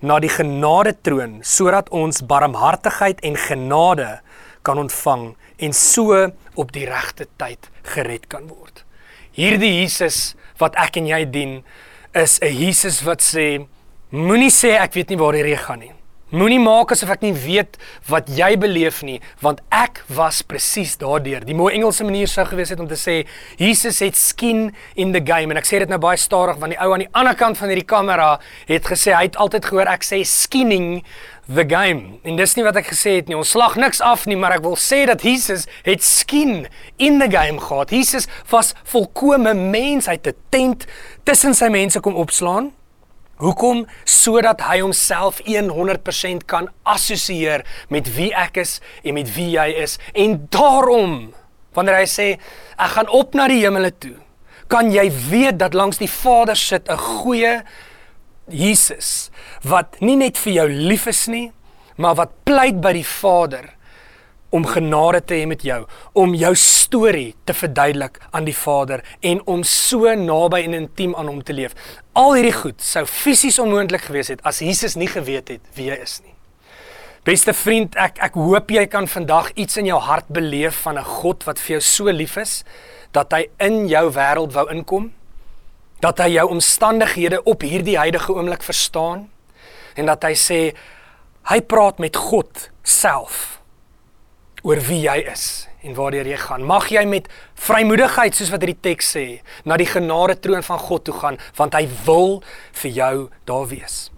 na 0.00 0.20
die 0.22 0.30
genade 0.30 0.94
troon 1.02 1.40
sodat 1.42 1.90
ons 1.90 2.22
barmhartigheid 2.22 3.20
en 3.26 3.38
genade 3.48 4.08
kan 4.68 4.80
ontvang 4.84 5.30
en 5.64 5.74
so 5.76 6.14
op 6.60 6.72
die 6.76 6.86
regte 6.88 7.26
tyd 7.40 7.70
gered 7.94 8.28
kan 8.28 8.46
word. 8.50 8.84
Hierdie 9.38 9.78
Jesus 9.80 10.34
wat 10.60 10.76
ek 10.76 10.98
en 11.00 11.08
jy 11.08 11.22
dien, 11.24 11.60
is 12.14 12.38
'n 12.42 12.52
Jesus 12.52 13.02
wat 13.06 13.22
sê 13.22 13.66
moenie 14.10 14.50
sê 14.50 14.76
ek 14.80 14.94
weet 14.94 15.10
nie 15.10 15.18
waar 15.18 15.32
die 15.32 15.42
reg 15.42 15.64
gaan 15.64 15.80
nie. 15.80 15.92
Moenie 16.28 16.60
maak 16.60 16.90
asof 16.92 17.08
ek 17.08 17.22
nie 17.22 17.32
weet 17.32 17.78
wat 18.10 18.26
jy 18.28 18.50
beleef 18.60 18.98
nie, 19.02 19.16
want 19.40 19.62
ek 19.72 20.02
was 20.12 20.42
presies 20.42 20.98
daardeur. 21.00 21.40
Die 21.40 21.56
mooi 21.56 21.72
Engelse 21.78 22.04
manier 22.04 22.28
sou 22.28 22.44
gewees 22.44 22.68
het 22.68 22.80
om 22.80 22.88
te 22.88 22.98
sê 23.00 23.24
Jesus 23.56 24.00
het 24.04 24.14
skin 24.14 24.74
in 24.94 25.12
the 25.12 25.22
game 25.24 25.54
en 25.54 25.56
ek 25.56 25.64
sê 25.64 25.78
dit 25.78 25.88
nou 25.88 25.98
baie 25.98 26.20
stadig 26.20 26.60
want 26.60 26.74
die 26.74 26.80
ou 26.84 26.92
aan 26.92 27.06
die 27.06 27.14
ander 27.14 27.34
kant 27.34 27.56
van 27.56 27.68
hierdie 27.72 27.88
kamera 27.88 28.38
het 28.68 28.84
gesê 28.84 29.16
hy 29.16 29.22
het 29.30 29.40
altyd 29.40 29.64
gehoor 29.70 29.88
ek 29.88 30.04
sê 30.04 30.20
skinning 30.20 31.02
the 31.48 31.64
game. 31.64 32.20
En 32.22 32.36
dis 32.36 32.54
nie 32.54 32.64
wat 32.64 32.76
ek 32.76 32.90
gesê 32.92 33.18
het 33.18 33.28
nie. 33.28 33.36
Ons 33.36 33.50
slag 33.56 33.76
niks 33.76 34.00
af 34.04 34.26
nie, 34.28 34.36
maar 34.36 34.52
ek 34.58 34.64
wil 34.66 34.76
sê 34.76 35.06
dat 35.08 35.24
Jesus 35.24 35.66
het 35.86 36.04
skin 36.04 36.66
in 36.96 37.18
the 37.18 37.28
game 37.32 37.60
gehad. 37.60 37.90
Jesus 37.90 38.28
was 38.50 38.74
volkomme 38.84 39.54
mens 39.54 40.08
uit 40.08 40.26
'n 40.26 40.36
tent 40.50 40.86
tussen 41.24 41.54
sy 41.54 41.68
mense 41.68 42.00
kom 42.00 42.14
opslaan 42.14 42.72
Hoekom 43.38 43.84
sodat 44.02 44.64
hy 44.66 44.80
homself 44.82 45.38
100% 45.46 46.46
kan 46.50 46.66
assosieer 46.82 47.62
met 47.88 48.08
wie 48.16 48.32
ek 48.34 48.58
is 48.64 48.80
en 49.06 49.14
met 49.14 49.28
wie 49.36 49.52
jy 49.52 49.68
is 49.78 49.98
en 50.18 50.40
daarom 50.50 51.30
wanneer 51.76 52.00
hy 52.00 52.08
sê 52.10 52.26
ek 52.74 52.96
gaan 52.96 53.12
op 53.14 53.38
na 53.38 53.46
die 53.50 53.60
hemele 53.62 53.92
toe 53.94 54.16
kan 54.66 54.90
jy 54.90 55.06
weet 55.30 55.60
dat 55.62 55.78
langs 55.78 56.02
die 56.02 56.10
Vader 56.10 56.58
sit 56.58 56.90
'n 56.90 56.98
goeie 56.98 57.62
Jesus 58.50 59.30
wat 59.62 60.00
nie 60.00 60.16
net 60.16 60.38
vir 60.38 60.52
jou 60.52 60.68
lief 60.68 61.06
is 61.06 61.26
nie 61.26 61.52
maar 61.98 62.14
wat 62.14 62.30
pleit 62.46 62.78
by 62.80 62.92
die 62.94 63.06
Vader 63.06 63.74
om 64.54 64.64
genade 64.64 65.20
te 65.28 65.36
hê 65.36 65.46
met 65.48 65.60
jou, 65.66 65.82
om 66.16 66.32
jou 66.38 66.54
storie 66.56 67.34
te 67.44 67.52
verduidelik 67.52 68.16
aan 68.32 68.46
die 68.48 68.56
Vader 68.56 69.02
en 69.20 69.42
om 69.50 69.64
so 69.66 70.08
naby 70.16 70.62
en 70.64 70.78
intiem 70.78 71.12
aan 71.18 71.28
hom 71.28 71.42
te 71.44 71.52
leef. 71.52 71.74
Al 72.16 72.38
hierdie 72.38 72.54
goed 72.56 72.80
sou 72.80 73.04
fisies 73.04 73.60
onmoontlik 73.60 74.06
gewees 74.08 74.32
het 74.32 74.44
as 74.48 74.62
Jesus 74.64 74.96
nie 74.96 75.10
geweet 75.10 75.52
het 75.52 75.76
wie 75.76 75.90
hy 75.92 76.00
is 76.00 76.20
nie. 76.24 76.32
Beste 77.28 77.52
vriend, 77.52 77.98
ek 78.00 78.22
ek 78.24 78.38
hoop 78.40 78.70
jy 78.72 78.86
kan 78.88 79.08
vandag 79.10 79.50
iets 79.60 79.76
in 79.76 79.90
jou 79.90 79.98
hart 80.00 80.30
beleef 80.32 80.80
van 80.86 80.96
'n 80.96 81.04
God 81.04 81.44
wat 81.44 81.58
vir 81.58 81.76
jou 81.76 81.80
so 81.80 82.04
lief 82.08 82.36
is 82.36 82.64
dat 83.12 83.32
hy 83.32 83.50
in 83.58 83.88
jou 83.88 84.10
wêreld 84.12 84.52
wou 84.52 84.70
inkom, 84.70 85.12
dat 86.00 86.18
hy 86.18 86.28
jou 86.38 86.48
omstandighede 86.48 87.42
op 87.44 87.62
hierdie 87.62 87.98
huidige 87.98 88.32
oomblik 88.32 88.62
verstaan 88.62 89.28
en 89.98 90.06
dat 90.06 90.24
hy 90.26 90.34
sê 90.38 90.60
hy 91.50 91.60
praat 91.66 91.98
met 92.02 92.16
God 92.16 92.68
self 92.86 93.58
oor 94.66 94.80
wie 94.88 95.02
jy 95.06 95.18
is 95.30 95.66
en 95.86 95.94
waartoe 95.94 96.26
jy 96.26 96.38
gaan. 96.42 96.66
Mag 96.66 96.88
jy 96.90 97.04
met 97.06 97.28
vrymoedigheid 97.62 98.34
soos 98.34 98.50
wat 98.52 98.64
hierdie 98.64 98.82
teks 98.82 99.12
sê, 99.14 99.24
na 99.64 99.78
die 99.78 99.86
genade 99.88 100.38
troon 100.42 100.64
van 100.66 100.80
God 100.82 101.06
toe 101.06 101.14
gaan, 101.14 101.38
want 101.56 101.76
hy 101.78 101.84
wil 102.06 102.40
vir 102.82 102.94
jou 102.96 103.14
daar 103.48 103.68
wees. 103.70 104.08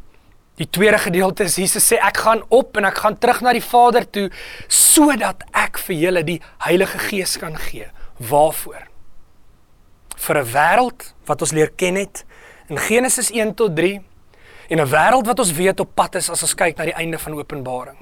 Die 0.60 0.68
tweede 0.68 0.98
gedeelte 1.00 1.46
is 1.48 1.56
Jesus 1.56 1.86
sê 1.88 1.96
ek 2.04 2.20
gaan 2.24 2.42
op 2.52 2.76
en 2.76 2.88
ek 2.88 3.00
gaan 3.00 3.16
terug 3.20 3.40
na 3.44 3.54
die 3.56 3.64
Vader 3.64 4.04
toe 4.04 4.26
sodat 4.68 5.46
ek 5.56 5.80
vir 5.86 5.96
julle 5.96 6.24
die 6.26 6.40
Heilige 6.66 7.00
Gees 7.06 7.38
kan 7.40 7.56
gee. 7.68 7.88
Waarvoor? 8.28 8.88
Vir 10.16 10.36
'n 10.36 10.52
wêreld 10.52 11.14
wat 11.24 11.40
ons 11.40 11.52
leer 11.52 11.70
ken 11.76 11.96
het 11.96 12.24
in 12.68 12.76
Genesis 12.76 13.30
1 13.32 13.54
tot 13.54 13.76
3 13.76 14.02
en 14.70 14.80
'n 14.80 14.90
wêreld 14.90 15.26
wat 15.26 15.38
ons 15.38 15.52
weet 15.52 15.80
op 15.80 15.94
pad 15.94 16.14
is 16.14 16.30
as 16.30 16.42
ons 16.42 16.54
kyk 16.54 16.78
na 16.78 16.84
die 16.84 16.94
einde 16.94 17.18
van 17.18 17.34
Openbaring. 17.34 17.98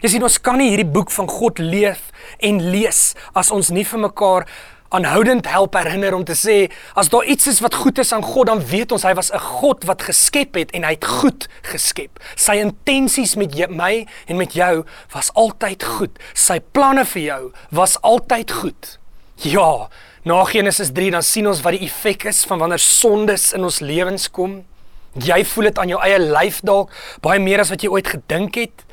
Jy 0.00 0.08
sien 0.08 0.22
ons 0.22 0.40
kan 0.40 0.56
nie 0.58 0.70
hierdie 0.70 0.92
boek 0.92 1.10
van 1.10 1.28
God 1.28 1.58
leef 1.58 2.10
en 2.38 2.70
lees 2.70 3.14
as 3.38 3.50
ons 3.50 3.68
nie 3.70 3.84
vir 3.84 3.98
mekaar 3.98 4.46
aanhoudend 4.92 5.46
help 5.46 5.76
herinner 5.78 6.14
om 6.14 6.24
te 6.24 6.34
sê 6.36 6.56
as 6.98 7.08
daar 7.12 7.24
iets 7.24 7.46
is 7.46 7.60
wat 7.64 7.74
goed 7.74 7.98
is 7.98 8.12
aan 8.12 8.24
God, 8.24 8.46
dan 8.46 8.64
weet 8.66 8.92
ons 8.92 9.04
hy 9.06 9.14
was 9.14 9.30
'n 9.32 9.38
God 9.38 9.84
wat 9.84 10.02
geskep 10.02 10.54
het 10.54 10.70
en 10.72 10.84
hy 10.84 10.90
het 10.90 11.04
goed 11.04 11.48
geskep. 11.62 12.18
Sy 12.36 12.56
intensies 12.56 13.36
met 13.36 13.54
jy, 13.54 13.66
my 13.68 14.06
en 14.26 14.36
met 14.36 14.52
jou 14.52 14.84
was 15.12 15.32
altyd 15.34 15.84
goed. 15.84 16.18
Sy 16.34 16.60
planne 16.72 17.04
vir 17.04 17.22
jou 17.22 17.52
was 17.70 18.00
altyd 18.02 18.50
goed. 18.50 18.98
Ja, 19.36 19.88
na 20.24 20.44
Genesis 20.44 20.90
3 20.92 21.10
dan 21.10 21.22
sien 21.22 21.46
ons 21.46 21.60
wat 21.62 21.72
die 21.72 21.86
effek 21.86 22.24
is 22.24 22.44
van 22.44 22.58
wanneer 22.58 22.78
sondes 22.78 23.52
in 23.52 23.64
ons 23.64 23.80
lewens 23.80 24.30
kom. 24.30 24.64
Jy 25.12 25.42
voel 25.44 25.68
dit 25.68 25.78
aan 25.78 25.90
jou 25.92 25.98
eie 26.00 26.18
lyf 26.18 26.62
dalk 26.64 26.92
baie 27.20 27.40
meer 27.42 27.60
as 27.60 27.68
wat 27.68 27.82
jy 27.84 27.90
ooit 27.92 28.06
gedink 28.08 28.56
het. 28.56 28.84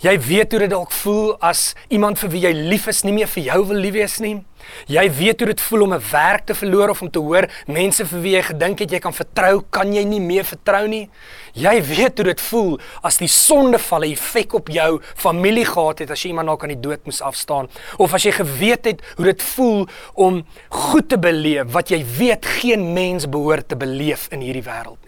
Jy 0.00 0.14
weet 0.24 0.52
hoe 0.52 0.60
dit 0.62 0.70
dalk 0.72 0.92
voel 0.92 1.34
as 1.44 1.74
iemand 1.92 2.16
vir 2.20 2.30
wie 2.32 2.40
jy 2.46 2.52
lief 2.72 2.86
is 2.88 3.02
nie 3.04 3.12
meer 3.12 3.28
vir 3.28 3.44
jou 3.44 3.58
wil 3.68 3.80
lief 3.84 3.92
wees 3.92 4.16
nie. 4.24 4.38
Jy 4.88 5.04
weet 5.18 5.40
hoe 5.40 5.48
dit 5.50 5.60
voel 5.60 5.82
om 5.84 5.92
'n 5.94 6.02
werk 6.12 6.46
te 6.46 6.54
verloor 6.54 6.90
of 6.90 7.02
om 7.02 7.10
te 7.10 7.18
hoor 7.18 7.48
mense 7.66 8.04
vir 8.04 8.20
wie 8.20 8.32
jy 8.36 8.42
gedink 8.42 8.78
het 8.78 8.90
jy 8.90 8.98
kan 8.98 9.12
vertrou, 9.12 9.64
kan 9.70 9.92
jy 9.92 10.04
nie 10.04 10.20
meer 10.20 10.44
vertrou 10.44 10.86
nie. 10.88 11.10
Jy 11.52 11.82
weet 11.82 12.18
hoe 12.18 12.24
dit 12.24 12.40
voel 12.40 12.78
as 13.02 13.16
die 13.18 13.28
sondeval 13.28 14.04
'n 14.04 14.12
effek 14.12 14.54
op 14.54 14.68
jou 14.68 15.00
familie 15.14 15.64
gehad 15.64 15.98
het 15.98 16.10
as 16.10 16.22
jy 16.22 16.28
iemand 16.28 16.48
na 16.48 16.56
kan 16.56 16.68
die 16.68 16.80
dood 16.80 17.04
moes 17.04 17.20
afstaan 17.20 17.68
of 17.98 18.14
as 18.14 18.22
jy 18.22 18.32
geweet 18.32 18.84
het 18.84 19.02
hoe 19.16 19.24
dit 19.24 19.42
voel 19.42 19.86
om 20.14 20.46
goed 20.70 21.08
te 21.08 21.18
beleef 21.18 21.72
wat 21.72 21.88
jy 21.90 22.04
weet 22.18 22.46
geen 22.46 22.92
mens 22.92 23.28
behoort 23.28 23.68
te 23.68 23.76
beleef 23.76 24.28
in 24.30 24.40
hierdie 24.40 24.64
wêreld. 24.64 25.05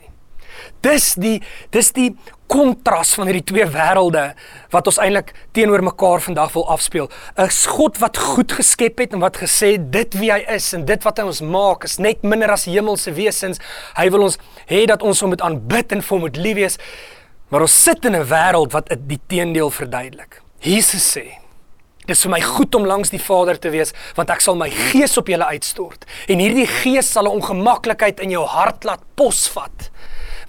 Dis 0.81 1.15
die 1.15 1.43
dis 1.75 1.93
die 1.93 2.17
kontras 2.49 3.13
van 3.19 3.29
hierdie 3.29 3.45
twee 3.45 3.67
wêrelde 3.69 4.33
wat 4.73 4.89
ons 4.89 5.01
eintlik 5.03 5.35
teenoor 5.57 5.83
mekaar 5.85 6.23
vandag 6.25 6.53
wil 6.57 6.69
afspeel. 6.69 7.11
'n 7.37 7.51
God 7.77 7.99
wat 7.99 8.17
goed 8.17 8.53
geskep 8.53 8.99
het 8.99 9.13
en 9.13 9.21
wat 9.21 9.37
gesê 9.37 9.77
dit 9.79 10.15
wie 10.15 10.33
hy 10.33 10.45
is 10.49 10.73
en 10.73 10.85
dit 10.85 11.03
wat 11.05 11.19
hy 11.19 11.25
ons 11.25 11.41
maak 11.41 11.85
is 11.85 11.99
net 11.99 12.23
minder 12.23 12.51
as 12.51 12.65
hemelse 12.65 13.13
wesens. 13.13 13.59
Hy 13.97 14.09
wil 14.11 14.23
ons 14.23 14.39
hê 14.67 14.87
dat 14.87 15.03
ons 15.03 15.21
hom 15.21 15.29
moet 15.31 15.43
aanbid 15.43 15.93
en 15.93 16.03
vir 16.03 16.15
hom 16.17 16.21
moet 16.21 16.37
lief 16.37 16.57
wees. 16.57 16.79
Maar 17.51 17.61
ons 17.61 17.83
sit 17.83 18.05
in 18.05 18.17
'n 18.17 18.25
wêreld 18.25 18.73
wat 18.73 18.89
die 19.07 19.21
teendeel 19.27 19.71
verduidelik. 19.71 20.43
Jesus 20.61 21.17
sê 21.17 21.49
Dis 22.09 22.23
vir 22.25 22.33
my 22.33 22.41
goed 22.41 22.73
om 22.75 22.87
langs 22.89 23.11
die 23.13 23.21
Vader 23.21 23.59
te 23.61 23.69
wees 23.69 23.93
want 24.17 24.31
ek 24.33 24.41
sal 24.41 24.57
my 24.57 24.71
gees 24.73 25.19
op 25.21 25.29
julle 25.29 25.45
uitstort 25.45 26.07
en 26.33 26.41
hierdie 26.41 26.67
gees 26.67 27.13
sal 27.13 27.29
'n 27.29 27.37
ongemaklikheid 27.41 28.21
in 28.21 28.31
jou 28.31 28.47
hart 28.47 28.85
laat 28.85 29.03
posvat 29.15 29.91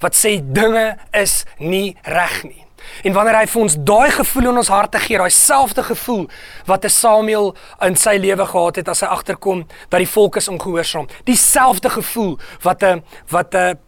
wat 0.00 0.16
sê 0.16 0.40
dinge 0.42 0.96
is 1.12 1.44
nie 1.58 1.96
reg 2.04 2.42
nie. 2.44 2.64
En 3.04 3.12
wanneer 3.12 3.36
hy 3.40 3.46
vir 3.46 3.62
ons 3.62 3.76
daai 3.76 4.10
gevoel 4.10 4.50
in 4.50 4.60
ons 4.62 4.72
harte 4.72 4.98
gee, 5.04 5.18
daai 5.20 5.30
selfde 5.30 5.82
gevoel 5.82 6.26
wat 6.66 6.84
'n 6.84 6.88
Samuel 6.88 7.54
in 7.80 7.96
sy 7.96 8.16
lewe 8.16 8.46
gehad 8.46 8.76
het 8.76 8.88
as 8.88 9.00
hy 9.00 9.06
agterkom 9.06 9.66
dat 9.88 10.00
die 10.00 10.08
volk 10.08 10.36
is 10.36 10.48
ongehoorsaam, 10.48 11.06
dieselfde 11.24 11.90
gevoel 11.90 12.38
wat 12.62 12.82
'n 12.82 13.04
wat 13.28 13.54
'n 13.54 13.78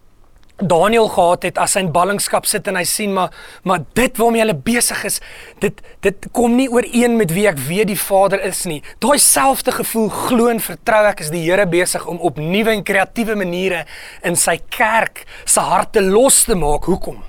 Daniel 0.69 1.09
gehad 1.09 1.47
het 1.47 1.59
as 1.59 1.75
hy 1.77 1.85
in 1.87 1.93
ballingskap 1.95 2.47
sit 2.49 2.69
en 2.71 2.79
hy 2.79 2.85
sien 2.89 3.13
maar 3.15 3.35
maar 3.69 3.85
dit 3.99 4.19
waarmee 4.19 4.43
hulle 4.45 4.57
besig 4.57 5.05
is 5.09 5.21
dit 5.63 5.83
dit 6.05 6.29
kom 6.35 6.57
nie 6.59 6.69
ooreen 6.73 7.17
met 7.19 7.33
wie 7.35 7.47
ek 7.51 7.61
weet 7.69 7.91
die 7.93 7.99
Vader 7.99 8.43
is 8.45 8.65
nie. 8.67 8.81
Daai 9.03 9.19
selfde 9.23 9.75
gevoel 9.75 10.09
glo 10.09 10.49
en 10.53 10.63
vertrou 10.63 11.03
ek 11.11 11.25
is 11.25 11.33
die 11.35 11.43
Here 11.43 11.67
besig 11.67 12.07
om 12.07 12.21
op 12.23 12.39
nuwe 12.39 12.73
en 12.75 12.85
kreatiewe 12.87 13.37
maniere 13.39 13.85
in 14.27 14.39
sy 14.39 14.59
kerk 14.71 15.25
se 15.45 15.61
harte 15.61 16.03
los 16.03 16.45
te 16.47 16.57
maak. 16.59 16.87
Hoekom? 16.91 17.23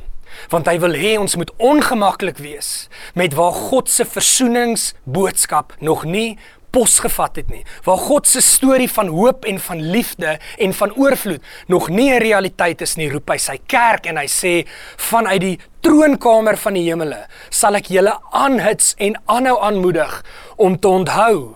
Want 0.49 0.67
hy 0.67 0.77
wil 0.81 0.97
hê 0.97 1.13
ons 1.21 1.37
moet 1.37 1.51
ongemaklik 1.61 2.41
wees 2.41 2.87
met 3.17 3.35
waar 3.37 3.53
God 3.69 3.89
se 3.89 4.05
versoeningsboodskap 4.05 5.77
nog 5.79 6.05
nie 6.09 6.37
pos 6.73 6.97
gevat 7.03 7.37
het 7.41 7.51
nie. 7.53 7.61
Waar 7.85 8.01
God 8.01 8.27
se 8.27 8.41
storie 8.41 8.89
van 8.89 9.11
hoop 9.13 9.45
en 9.45 9.59
van 9.61 9.81
liefde 9.93 10.39
en 10.57 10.73
van 10.73 10.95
oorvloed 10.97 11.43
nog 11.67 11.89
nie 11.89 12.09
'n 12.11 12.19
realiteit 12.19 12.81
is 12.81 12.95
nie, 12.95 13.11
roep 13.11 13.29
hy 13.29 13.37
sy 13.37 13.57
kerk 13.67 14.05
en 14.05 14.17
hy 14.17 14.27
sê 14.27 14.67
vanuit 14.97 15.41
die 15.41 15.59
troonkamer 15.81 16.57
van 16.57 16.73
die 16.73 16.89
hemele 16.89 17.27
sal 17.49 17.75
ek 17.75 17.91
julle 17.91 18.19
aanhits 18.31 18.95
en 18.97 19.21
aanhou 19.25 19.59
aanmoedig 19.61 20.23
om 20.55 20.79
te 20.79 20.87
onthou 20.87 21.55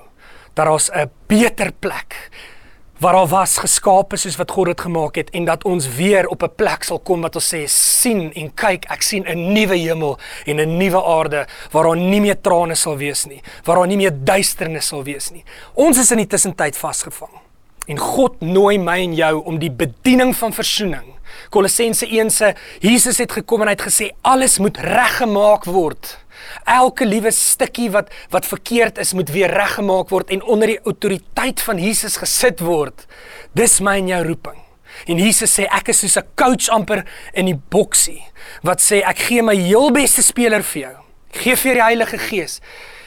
dat 0.53 0.65
daar's 0.65 0.89
'n 0.91 1.09
beter 1.27 1.71
plek 1.71 2.29
waar 2.99 3.13
al 3.13 3.27
was 3.27 3.57
geskape 3.61 4.17
soos 4.17 4.37
wat 4.39 4.51
God 4.51 4.71
dit 4.71 4.81
gemaak 4.81 5.15
het 5.15 5.29
en 5.37 5.45
dat 5.45 5.65
ons 5.69 5.87
weer 5.97 6.27
op 6.27 6.43
'n 6.43 6.55
plek 6.55 6.83
sal 6.83 6.99
kom 6.99 7.21
wat 7.21 7.35
ons 7.35 7.53
sê 7.53 7.67
sien 7.67 8.33
en 8.33 8.53
kyk 8.53 8.85
ek 8.89 9.01
sien 9.01 9.23
'n 9.27 9.53
nuwe 9.53 9.77
hemel 9.77 10.17
en 10.45 10.59
'n 10.59 10.77
nuwe 10.77 11.03
aarde 11.03 11.47
waar 11.71 11.83
daar 11.83 11.97
nie 11.97 12.21
meer 12.21 12.41
trane 12.41 12.75
sal 12.75 12.97
wees 12.97 13.25
nie 13.25 13.41
waar 13.63 13.75
daar 13.75 13.87
nie 13.87 13.97
meer 13.97 14.13
duisternis 14.23 14.87
sal 14.87 15.03
wees 15.03 15.31
nie. 15.31 15.43
Ons 15.73 15.97
is 15.97 16.11
in 16.11 16.17
die 16.17 16.27
tussentyd 16.27 16.77
vasgevang 16.77 17.33
en 17.87 17.97
God 17.97 18.41
nooi 18.41 18.77
my 18.77 18.99
en 18.99 19.13
jou 19.13 19.43
om 19.43 19.59
die 19.59 19.71
bediening 19.71 20.35
van 20.35 20.53
verzoening 20.53 21.16
Kolossense 21.49 22.05
1 22.05 22.29
sê 22.29 22.53
Jesus 22.81 23.17
het 23.17 23.31
gekom 23.31 23.61
en 23.61 23.67
hy 23.67 23.75
het 23.77 23.87
gesê 23.89 24.11
alles 24.21 24.59
moet 24.59 24.77
reggemaak 24.77 25.65
word 25.65 26.17
Elke 26.67 27.05
liewe 27.05 27.31
stukkie 27.31 27.89
wat 27.93 28.11
wat 28.33 28.45
verkeerd 28.45 28.97
is, 29.01 29.13
moet 29.13 29.31
weer 29.33 29.51
reggemaak 29.53 30.11
word 30.13 30.31
en 30.33 30.43
onder 30.43 30.73
die 30.73 30.79
autoriteit 30.83 31.61
van 31.63 31.81
Jesus 31.81 32.17
gesit 32.21 32.63
word. 32.63 33.05
Dis 33.57 33.79
my 33.83 33.97
en 34.01 34.11
jou 34.11 34.23
roeping. 34.27 34.59
En 35.07 35.19
Jesus 35.21 35.53
sê 35.53 35.67
ek 35.67 35.91
is 35.93 36.01
soos 36.01 36.17
'n 36.17 36.27
coach 36.35 36.69
amper 36.69 37.05
in 37.33 37.45
die 37.45 37.59
boksie 37.69 38.23
wat 38.63 38.81
sê 38.81 39.03
ek 39.03 39.19
gee 39.29 39.41
my 39.41 39.55
heel 39.55 39.91
beste 39.91 40.21
speler 40.23 40.63
vir 40.63 40.81
jou. 40.81 40.95
Ek 41.33 41.41
gee 41.41 41.55
vir 41.55 41.73
die 41.73 41.83
Heilige 41.83 42.17
Gees 42.17 42.61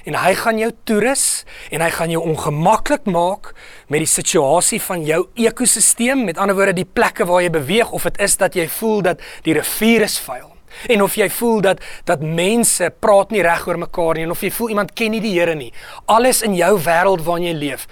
en 0.05 0.17
hy 0.21 0.35
gaan 0.35 0.59
jou 0.59 0.71
toerus 0.85 1.45
en 1.71 1.81
hy 1.85 1.91
gaan 1.91 2.11
jou 2.11 2.23
ongemaklik 2.23 3.09
maak 3.11 3.53
met 3.89 4.05
die 4.05 4.11
situasie 4.11 4.81
van 4.83 5.05
jou 5.05 5.25
ekosisteem, 5.35 6.25
met 6.25 6.39
ander 6.39 6.57
woorde 6.57 6.79
die 6.81 6.89
plekke 6.89 7.27
waar 7.29 7.43
jy 7.43 7.51
beweeg 7.51 7.93
of 7.93 8.09
dit 8.09 8.21
is 8.21 8.37
dat 8.41 8.57
jy 8.57 8.69
voel 8.69 9.03
dat 9.11 9.21
die 9.45 9.57
rivier 9.57 10.07
is 10.07 10.19
vuil 10.19 10.51
En 10.89 11.03
of 11.03 11.15
jy 11.19 11.29
voel 11.31 11.61
dat 11.61 11.83
dat 12.05 12.23
mense 12.23 12.91
praat 13.03 13.31
nie 13.35 13.43
reg 13.43 13.67
oor 13.69 13.79
mekaar 13.79 14.19
nie 14.19 14.27
en 14.29 14.35
of 14.35 14.43
jy 14.45 14.53
voel 14.55 14.75
iemand 14.75 14.95
ken 14.95 15.15
nie 15.15 15.23
die 15.23 15.35
Here 15.35 15.55
nie. 15.55 15.73
Alles 16.07 16.43
in 16.47 16.55
jou 16.59 16.77
wêreld 16.85 17.25
waarin 17.27 17.51
jy 17.51 17.55
leef, 17.59 17.87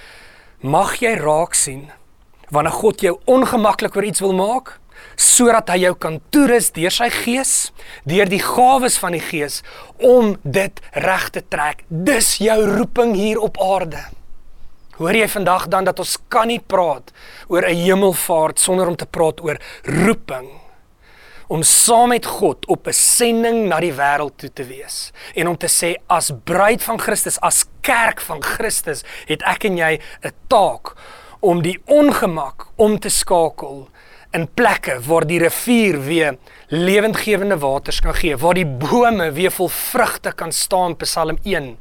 mag 0.61 0.97
jy 1.03 1.15
raak 1.19 1.55
sien 1.59 1.89
wanneer 2.49 2.79
God 2.79 3.03
jou 3.05 3.19
ongemaklik 3.29 3.97
oor 3.97 4.07
iets 4.09 4.23
wil 4.25 4.33
maak 4.33 4.79
sodat 5.17 5.69
hy 5.69 5.79
jou 5.87 5.95
kan 5.95 6.21
toerus 6.31 6.71
deur 6.77 6.95
sy 6.95 7.09
gees, 7.11 7.73
deur 8.05 8.29
die 8.29 8.43
gawes 8.43 8.99
van 8.99 9.13
die 9.13 9.25
gees 9.25 9.63
om 9.99 10.37
dit 10.45 10.81
reg 10.93 11.31
te 11.31 11.43
trek. 11.49 11.85
Dis 11.89 12.37
jou 12.43 12.59
roeping 12.79 13.15
hier 13.15 13.41
op 13.41 13.59
aarde. 13.63 14.05
Hoor 14.99 15.15
jy 15.15 15.29
vandag 15.31 15.69
dan 15.71 15.85
dat 15.87 15.99
ons 16.03 16.17
kan 16.29 16.49
nie 16.51 16.61
praat 16.61 17.13
oor 17.49 17.63
'n 17.63 17.75
hemelvaart 17.75 18.59
sonder 18.59 18.87
om 18.87 18.97
te 18.97 19.07
praat 19.07 19.41
oor 19.41 19.59
roeping 19.85 20.49
om 21.49 21.63
saam 21.63 22.09
met 22.09 22.27
God 22.27 22.67
op 22.67 22.87
'n 22.87 22.93
sending 22.93 23.69
na 23.69 23.81
die 23.81 23.93
wêreld 23.93 24.37
toe 24.37 24.53
te 24.53 24.65
wees 24.65 25.13
en 25.35 25.49
om 25.49 25.57
te 25.57 25.67
sê 25.67 25.95
as 26.07 26.31
bruid 26.45 26.83
van 26.83 26.99
Christus, 27.01 27.41
as 27.41 27.65
kerk 27.81 28.21
van 28.21 28.43
Christus, 28.43 29.03
het 29.27 29.43
ek 29.43 29.65
en 29.65 29.77
jy 29.77 30.01
'n 30.23 30.33
taak 30.47 30.95
om 31.41 31.63
die 31.63 31.81
ongemak 31.87 32.67
om 32.77 32.99
te 32.99 33.09
skakel 33.09 33.89
in 34.37 34.47
plekke 34.55 34.99
waar 35.07 35.27
die 35.27 35.41
rivier 35.41 36.01
weer 36.05 36.37
lewendgewende 36.69 37.59
waters 37.59 38.01
kan 38.05 38.15
gee, 38.15 38.37
waar 38.37 38.55
die 38.59 38.67
bome 38.67 39.31
weer 39.33 39.53
vol 39.55 39.71
vrugte 39.73 40.33
kan 40.33 40.53
staan, 40.53 40.97
Psalm 40.97 41.39
1. 41.43 41.77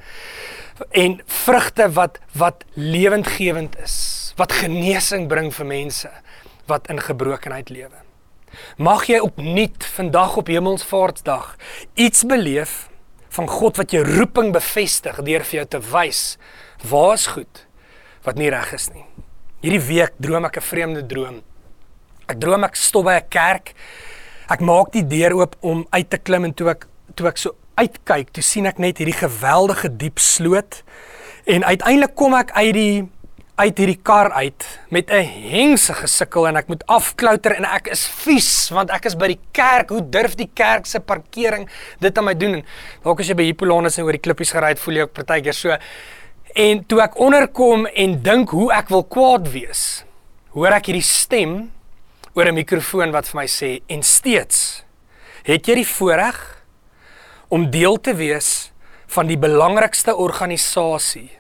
En 0.91 1.21
vrugte 1.25 1.89
wat 1.91 2.19
wat 2.37 2.63
lewendgewend 2.73 3.75
is, 3.83 4.33
wat 4.37 4.53
genesing 4.53 5.27
bring 5.27 5.51
vir 5.53 5.65
mense 5.65 6.11
wat 6.67 6.87
in 6.91 6.99
gebrokenheid 6.99 7.69
lewe. 7.69 8.03
Mag 8.77 9.07
jy 9.07 9.19
opnuut 9.23 9.85
vandag 9.95 10.37
op 10.37 10.47
Hemelsvaartsdag 10.51 11.55
iets 11.95 12.23
beleef 12.27 12.87
van 13.37 13.47
God 13.47 13.77
wat 13.77 13.91
jou 13.91 14.03
roeping 14.05 14.53
bevestig 14.55 15.19
deur 15.23 15.45
vir 15.45 15.61
jou 15.61 15.65
te 15.75 15.81
wys 15.91 16.21
waar 16.87 17.13
is 17.17 17.27
goed 17.33 17.65
wat 18.25 18.39
nie 18.39 18.49
reg 18.51 18.73
is 18.75 18.89
nie. 18.93 19.05
Hierdie 19.63 19.83
week 19.87 20.17
droom 20.21 20.45
ek 20.45 20.57
'n 20.57 20.69
vreemde 20.69 21.05
droom. 21.05 21.41
Ek 22.27 22.39
droom 22.39 22.63
ek 22.67 22.75
stop 22.75 23.05
by 23.05 23.17
'n 23.17 23.29
kerk. 23.29 23.74
Ek 24.50 24.62
maak 24.62 24.91
die 24.91 25.03
deur 25.03 25.34
oop 25.34 25.55
om 25.62 25.86
uit 25.91 26.10
te 26.10 26.17
klim 26.17 26.46
en 26.46 26.53
toe 26.53 26.69
ek 26.69 26.88
toe 27.15 27.27
ek 27.27 27.38
so 27.38 27.55
uitkyk, 27.77 28.31
toe 28.34 28.43
sien 28.43 28.65
ek 28.65 28.79
net 28.79 28.98
hierdie 28.98 29.17
geweldige 29.17 29.89
diep 29.89 30.19
sloot 30.19 30.84
en 31.46 31.63
uiteindelik 31.63 32.15
kom 32.15 32.34
ek 32.34 32.51
uit 32.51 32.74
die 32.74 33.05
uit 33.57 33.79
hierdie 33.81 34.00
kar 34.05 34.29
uit 34.38 34.65
met 34.93 35.10
'n 35.10 35.25
hengse 35.50 35.93
gesukkel 35.93 36.48
en 36.48 36.57
ek 36.57 36.67
moet 36.67 36.84
afklouter 36.86 37.55
en 37.55 37.65
ek 37.65 37.88
is 37.88 38.05
vies 38.07 38.69
want 38.69 38.91
ek 38.91 39.05
is 39.05 39.15
by 39.15 39.27
die 39.27 39.39
kerk. 39.51 39.89
Hoe 39.89 40.10
durf 40.10 40.36
die 40.36 40.50
kerk 40.53 40.86
se 40.86 41.00
parkering 41.00 41.67
dit 42.00 42.17
aan 42.17 42.25
my 42.25 42.34
doen? 42.34 42.63
Dalk 43.03 43.19
as 43.19 43.27
jy 43.27 43.34
by 43.34 43.43
Hippolanus 43.43 43.98
en 43.98 44.03
oor 44.03 44.12
die 44.12 44.22
klippies 44.22 44.51
gery 44.51 44.69
het, 44.69 44.79
voel 44.79 44.96
jy 44.96 45.01
ook 45.01 45.13
partykeer 45.13 45.53
so. 45.53 45.77
En 46.55 46.86
toe 46.86 47.01
ek 47.01 47.19
onderkom 47.19 47.86
en 47.86 48.22
dink 48.22 48.50
hoe 48.50 48.72
ek 48.74 48.89
wil 48.89 49.03
kwaad 49.03 49.51
wees, 49.51 50.03
hoor 50.53 50.72
ek 50.72 50.86
hierdie 50.86 51.01
stem 51.01 51.72
oor 52.38 52.46
'n 52.46 52.53
mikrofoon 52.53 53.12
wat 53.12 53.25
vir 53.27 53.39
my 53.41 53.48
sê 53.50 53.82
en 53.89 54.03
steeds 54.03 54.84
het 55.44 55.65
jy 55.65 55.75
die 55.82 55.91
voorreg 55.98 56.38
om 57.50 57.72
deel 57.72 57.98
te 57.98 58.13
wees 58.13 58.72
van 59.08 59.27
die 59.27 59.38
belangrikste 59.38 60.15
organisasie 60.15 61.32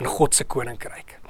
in 0.00 0.06
God 0.06 0.34
se 0.34 0.44
koninkryk. 0.44 1.20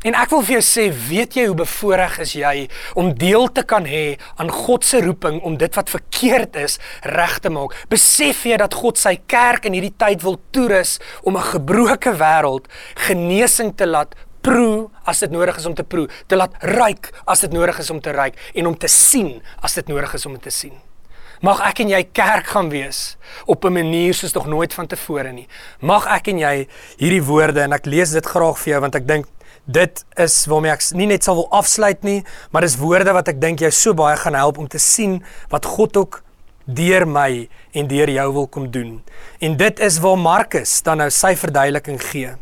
En 0.00 0.14
ek 0.16 0.30
wil 0.32 0.42
vir 0.42 0.54
jou 0.58 0.62
sê, 0.64 0.84
weet 1.08 1.34
jy 1.36 1.46
hoe 1.46 1.56
bevoorreg 1.56 2.18
is 2.24 2.32
jy 2.32 2.68
om 2.96 3.12
deel 3.14 3.48
te 3.52 3.62
kan 3.62 3.84
hê 3.84 4.18
aan 4.36 4.48
God 4.48 4.84
se 4.84 5.00
roeping 5.00 5.42
om 5.44 5.56
dit 5.60 5.74
wat 5.76 5.92
verkeerd 5.92 6.56
is 6.56 6.78
reg 7.04 7.38
te 7.38 7.52
maak? 7.52 7.76
Besef 7.88 8.44
jy 8.44 8.56
dat 8.56 8.74
God 8.74 8.98
sy 8.98 9.18
kerk 9.26 9.68
in 9.68 9.76
hierdie 9.76 9.96
tyd 9.96 10.24
wil 10.24 10.40
toerus 10.52 10.98
om 11.22 11.36
'n 11.36 11.52
gebroke 11.52 12.12
wêreld 12.16 12.68
genesing 13.08 13.76
te 13.76 13.86
laat 13.86 14.16
proe 14.42 14.88
as 15.08 15.20
dit 15.24 15.32
nodig 15.32 15.56
is 15.56 15.66
om 15.66 15.74
te 15.74 15.84
proe, 15.84 16.08
te 16.26 16.36
laat 16.36 16.54
ruik 16.60 17.10
as 17.26 17.40
dit 17.44 17.52
nodig 17.52 17.78
is 17.78 17.90
om 17.90 18.00
te 18.00 18.12
ruik 18.12 18.38
en 18.54 18.70
om 18.70 18.76
te 18.76 18.88
sien 18.88 19.40
as 19.62 19.74
dit 19.74 19.88
nodig 19.88 20.14
is 20.14 20.26
om 20.26 20.38
te 20.40 20.52
sien. 20.54 20.76
Mag 21.40 21.62
ek 21.64 21.80
en 21.80 21.88
jy 21.88 22.02
kerk 22.12 22.50
gaan 22.52 22.68
wees 22.68 23.16
op 23.46 23.64
'n 23.64 23.72
manier 23.72 24.14
soos 24.14 24.34
nog 24.34 24.46
nooit 24.46 24.72
vantevore 24.74 25.32
nie. 25.32 25.48
Mag 25.80 26.06
ek 26.06 26.28
en 26.28 26.38
jy 26.38 26.68
hierdie 26.98 27.24
woorde 27.24 27.60
en 27.60 27.72
ek 27.72 27.86
lees 27.86 28.10
dit 28.10 28.26
graag 28.26 28.58
vir 28.58 28.72
jou 28.72 28.80
want 28.80 28.94
ek 28.94 29.06
dink 29.06 29.26
dit 29.66 30.04
is 30.16 30.46
waarmee 30.46 30.72
ek 30.72 30.82
nie 30.92 31.06
net 31.06 31.24
sal 31.24 31.34
wil 31.34 31.48
afsluit 31.50 32.02
nie, 32.02 32.24
maar 32.50 32.62
dis 32.62 32.76
woorde 32.76 33.12
wat 33.12 33.28
ek 33.28 33.40
dink 33.40 33.60
jou 33.60 33.70
so 33.70 33.94
baie 33.94 34.16
gaan 34.16 34.34
help 34.34 34.58
om 34.58 34.68
te 34.68 34.78
sien 34.78 35.24
wat 35.50 35.64
God 35.64 35.96
ook 35.96 36.22
deur 36.66 37.06
my 37.06 37.48
en 37.72 37.88
deur 37.88 38.10
jou 38.10 38.32
wil 38.32 38.46
kom 38.46 38.70
doen. 38.70 39.02
En 39.40 39.56
dit 39.56 39.80
is 39.80 39.98
waar 39.98 40.18
Markus 40.18 40.82
dan 40.82 40.98
nou 40.98 41.10
sy 41.10 41.34
verduideliking 41.36 42.00
gee 42.02 42.34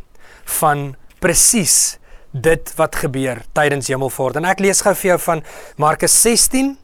van 0.61 0.97
presies 1.21 1.99
dit 2.33 2.73
wat 2.77 2.97
gebeur 2.97 3.43
tydens 3.57 3.89
Hemelvaart. 3.89 4.37
En 4.37 4.49
ek 4.49 4.61
lees 4.61 4.83
gou 4.85 4.95
vir 4.95 5.11
jou 5.15 5.19
van 5.27 5.45
Markus 5.77 6.15
16 6.23 6.77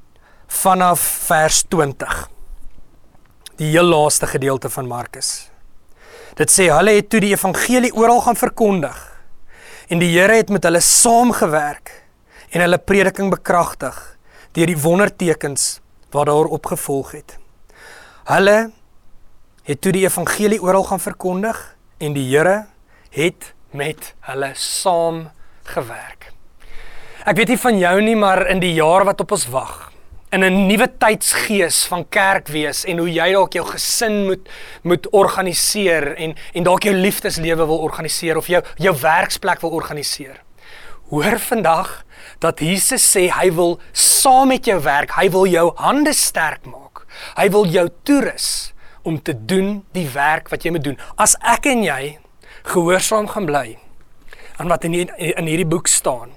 vanaf 0.65 1.03
vers 1.29 1.65
20. 1.69 2.21
Die 3.61 3.73
heel 3.75 3.87
laaste 3.87 4.27
gedeelte 4.27 4.71
van 4.73 4.89
Markus. 4.91 5.51
Dit 6.35 6.51
sê 6.51 6.71
hulle 6.73 6.97
het 6.97 7.11
toe 7.13 7.21
die 7.23 7.35
evangelie 7.37 7.93
oral 7.95 8.25
gaan 8.25 8.39
verkondig 8.39 9.15
En 9.89 10.01
die 10.01 10.15
Here 10.15 10.39
het 10.39 10.49
met 10.49 10.65
hulle 10.65 10.81
saamgewerk 10.81 11.91
en 12.55 12.63
hulle 12.63 12.79
prediking 12.81 13.29
bekragtig 13.33 13.97
deur 14.57 14.71
die 14.71 14.81
wondertekens 14.81 15.81
wat 16.15 16.31
daar 16.31 16.49
opgevolg 16.57 17.13
het. 17.19 17.37
Hulle 18.31 18.71
het 19.65 19.81
toe 19.85 19.93
die 19.93 20.07
evangelie 20.07 20.61
oral 20.63 20.87
gaan 20.89 21.03
verkondig 21.03 21.59
en 22.01 22.17
die 22.17 22.25
Here 22.31 22.65
het 23.13 23.53
met 23.75 24.13
hulle 24.29 24.53
saamgewerk. 24.55 26.31
Ek 27.25 27.39
weet 27.41 27.55
nie 27.55 27.59
van 27.59 27.81
jou 27.81 27.97
nie, 28.05 28.17
maar 28.17 28.47
in 28.53 28.61
die 28.63 28.75
jaar 28.77 29.07
wat 29.09 29.23
op 29.25 29.35
ons 29.35 29.49
wag, 29.51 29.91
in 30.35 30.43
'n 30.45 30.67
nuwe 30.67 30.89
tydsgees 30.99 31.85
van 31.87 32.09
kerk 32.09 32.49
wees 32.49 32.85
en 32.85 32.99
hoe 32.99 33.09
jy 33.13 33.33
dalk 33.33 33.53
jou 33.53 33.65
gesin 33.67 34.27
moet 34.27 34.49
moet 34.83 35.07
organiseer 35.13 36.15
en 36.17 36.35
en 36.55 36.63
dalk 36.63 36.83
jou 36.83 36.95
liefdeslewe 36.95 37.67
wil 37.67 37.79
organiseer 37.79 38.37
of 38.37 38.47
jou 38.47 38.63
jou 38.77 38.95
werksplek 39.01 39.61
wil 39.61 39.71
organiseer. 39.71 40.43
Hoor 41.11 41.39
vandag 41.39 42.05
dat 42.39 42.61
Jesus 42.61 43.17
sê 43.17 43.31
hy 43.31 43.51
wil 43.53 43.81
saam 43.93 44.49
met 44.49 44.65
jou 44.67 44.81
werk, 44.81 45.11
hy 45.11 45.31
wil 45.31 45.47
jou 45.47 45.73
hande 45.77 46.13
sterk 46.13 46.67
maak. 46.67 47.07
Hy 47.37 47.49
wil 47.51 47.67
jou 47.67 47.89
toerus 48.03 48.73
om 49.03 49.23
te 49.23 49.35
doen 49.47 49.85
die 49.93 50.09
werk 50.09 50.49
wat 50.49 50.65
jy 50.65 50.71
moet 50.71 50.85
doen. 50.85 50.99
As 51.17 51.37
ek 51.41 51.67
en 51.67 51.83
jy 51.85 52.19
gehoorsaam 52.65 53.29
gaan 53.29 53.47
bly 53.47 53.79
aan 54.57 54.71
wat 54.71 54.85
in 54.87 54.95
die, 54.95 55.07
in 55.17 55.49
hierdie 55.51 55.69
boek 55.69 55.91
staan, 55.91 56.33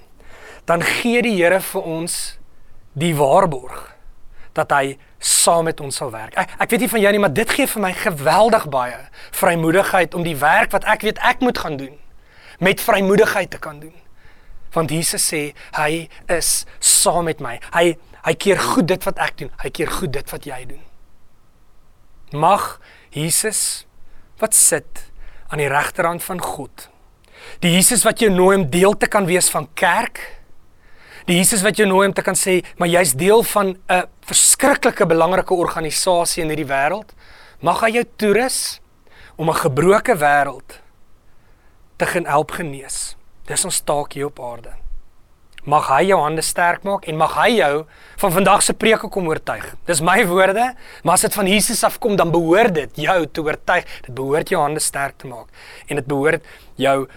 dan 0.67 0.84
gee 0.84 1.22
die 1.24 1.36
Here 1.38 1.60
vir 1.63 1.86
ons 1.86 2.38
die 2.98 3.13
waarborg 3.15 3.93
dat 4.57 4.74
hy 4.74 4.98
saam 5.22 5.67
met 5.69 5.81
ons 5.84 6.00
sal 6.01 6.10
werk. 6.12 6.34
Ek, 6.38 6.55
ek 6.65 6.74
weet 6.74 6.84
nie 6.84 6.89
van 6.89 7.03
jou 7.03 7.12
nie, 7.13 7.22
maar 7.22 7.34
dit 7.34 7.53
gee 7.53 7.69
vir 7.69 7.84
my 7.84 7.93
geweldig 7.93 8.65
baie 8.74 8.98
vrymoedigheid 9.38 10.17
om 10.17 10.25
die 10.25 10.38
werk 10.41 10.74
wat 10.74 10.88
ek 10.89 11.05
weet 11.05 11.22
ek 11.25 11.46
moet 11.46 11.62
gaan 11.62 11.77
doen 11.77 11.96
met 12.63 12.81
vrymoedigheid 12.81 13.51
te 13.53 13.62
kan 13.62 13.79
doen. 13.79 13.93
Want 14.74 14.91
Jesus 14.91 15.24
sê 15.29 15.41
hy 15.77 16.07
is 16.34 16.65
saam 16.81 17.29
met 17.29 17.41
my. 17.43 17.57
Hy 17.74 17.96
hy 18.27 18.34
keer 18.36 18.60
goed 18.60 18.89
dit 18.89 19.05
wat 19.07 19.22
ek 19.24 19.38
doen. 19.39 19.51
Hy 19.62 19.69
keer 19.72 19.91
goed 19.93 20.12
dit 20.17 20.34
wat 20.34 20.46
jy 20.50 20.57
doen. 20.67 20.81
Mag 22.36 22.74
Jesus 23.15 23.86
wat 24.41 24.57
sit 24.57 25.06
aan 25.48 25.58
die 25.58 25.68
regterhand 25.72 26.24
van 26.24 26.42
God. 26.42 26.90
Die 27.60 27.72
Jesus 27.72 28.03
wat 28.03 28.20
jou 28.20 28.31
nooi 28.31 28.57
om 28.57 28.70
deel 28.70 28.98
te 28.98 29.07
kan 29.07 29.25
wees 29.25 29.50
van 29.50 29.68
kerk 29.74 30.38
Die 31.27 31.36
Jesus 31.42 31.60
wat 31.66 31.75
jou 31.75 31.83
nooi 31.90 32.05
om 32.07 32.14
te 32.16 32.24
kan 32.24 32.38
sê, 32.40 32.62
maar 32.79 32.88
jy's 32.88 33.12
deel 33.20 33.44
van 33.44 33.75
'n 33.75 34.07
verskriklike 34.24 35.05
belangrike 35.05 35.53
organisasie 35.53 36.44
in 36.44 36.50
hierdie 36.50 36.72
wêreld. 36.72 37.12
Mag 37.60 37.81
hy 37.81 37.92
jou 38.00 38.05
toerus 38.16 38.79
om 39.36 39.50
'n 39.50 39.53
gebroke 39.53 40.16
wêreld 40.16 40.79
te 41.98 42.05
gaan 42.05 42.25
help 42.25 42.51
genees. 42.51 43.18
Dis 43.46 43.66
ons 43.66 43.81
taak 43.81 44.14
hier 44.14 44.25
op 44.25 44.40
aarde. 44.40 44.86
Mag 45.68 45.90
hy 45.92 46.06
jou 46.08 46.18
hande 46.24 46.44
sterk 46.46 46.86
maak 46.88 47.08
en 47.12 47.18
mag 47.20 47.34
hy 47.36 47.50
jou 47.58 47.72
van 48.22 48.32
vandag 48.32 48.62
se 48.64 48.74
preke 48.74 49.10
kom 49.12 49.27
oortuig. 49.27 49.66
Dis 49.90 50.00
my 50.01 50.22
woorde, 50.30 50.70
maar 51.03 51.18
as 51.20 51.25
dit 51.27 51.36
van 51.36 51.50
Jesus 51.51 51.84
afkom, 51.84 52.16
dan 52.16 52.32
behoort 52.32 52.74
dit 52.77 53.01
jou 53.08 53.18
te 53.27 53.44
oortuig. 53.44 53.88
Dit 54.06 54.16
behoort 54.16 54.53
jou 54.53 54.62
hande 54.62 54.84
sterk 54.84 55.18
te 55.20 55.27
maak 55.27 55.51
en 55.88 56.00
dit 56.00 56.08
behoort 56.08 56.46
jou 56.80 57.08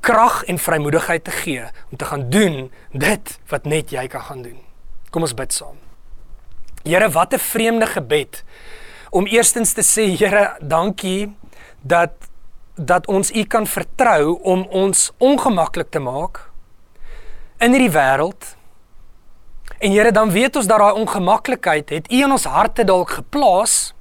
krag 0.00 0.40
en 0.48 0.58
vrymoedigheid 0.58 1.24
te 1.24 1.34
gee 1.42 1.66
om 1.90 2.00
te 2.00 2.08
gaan 2.08 2.30
doen 2.30 2.56
dit 2.92 3.34
wat 3.50 3.68
net 3.68 3.92
jy 3.92 4.06
kan 4.08 4.24
gaan 4.30 4.42
doen. 4.42 4.56
Kom 5.10 5.26
ons 5.26 5.36
bid 5.36 5.52
saam. 5.52 5.76
Here, 6.84 7.08
wat 7.10 7.34
'n 7.34 7.38
vreemde 7.38 7.86
gebed 7.86 8.44
om 9.10 9.26
eerstens 9.26 9.72
te 9.72 9.82
sê, 9.82 10.16
Here, 10.16 10.56
dankie 10.60 11.34
dat 11.82 12.12
dat 12.74 13.06
ons 13.06 13.32
U 13.34 13.44
kan 13.44 13.66
vertrou 13.66 14.38
om 14.42 14.66
ons 14.70 15.10
ongemaklik 15.18 15.90
te 15.90 15.98
maak 15.98 16.47
in 17.58 17.74
hierdie 17.74 17.92
wêreld. 17.94 18.54
En 19.78 19.92
Here, 19.94 20.12
dan 20.12 20.30
weet 20.30 20.56
ons 20.56 20.66
dat 20.66 20.80
daai 20.80 20.98
ongemaklikheid 20.98 21.90
het 21.90 22.10
U 22.12 22.22
in 22.24 22.34
ons 22.34 22.48
harte 22.50 22.84
dalk 22.86 23.18
geplaas 23.20 23.92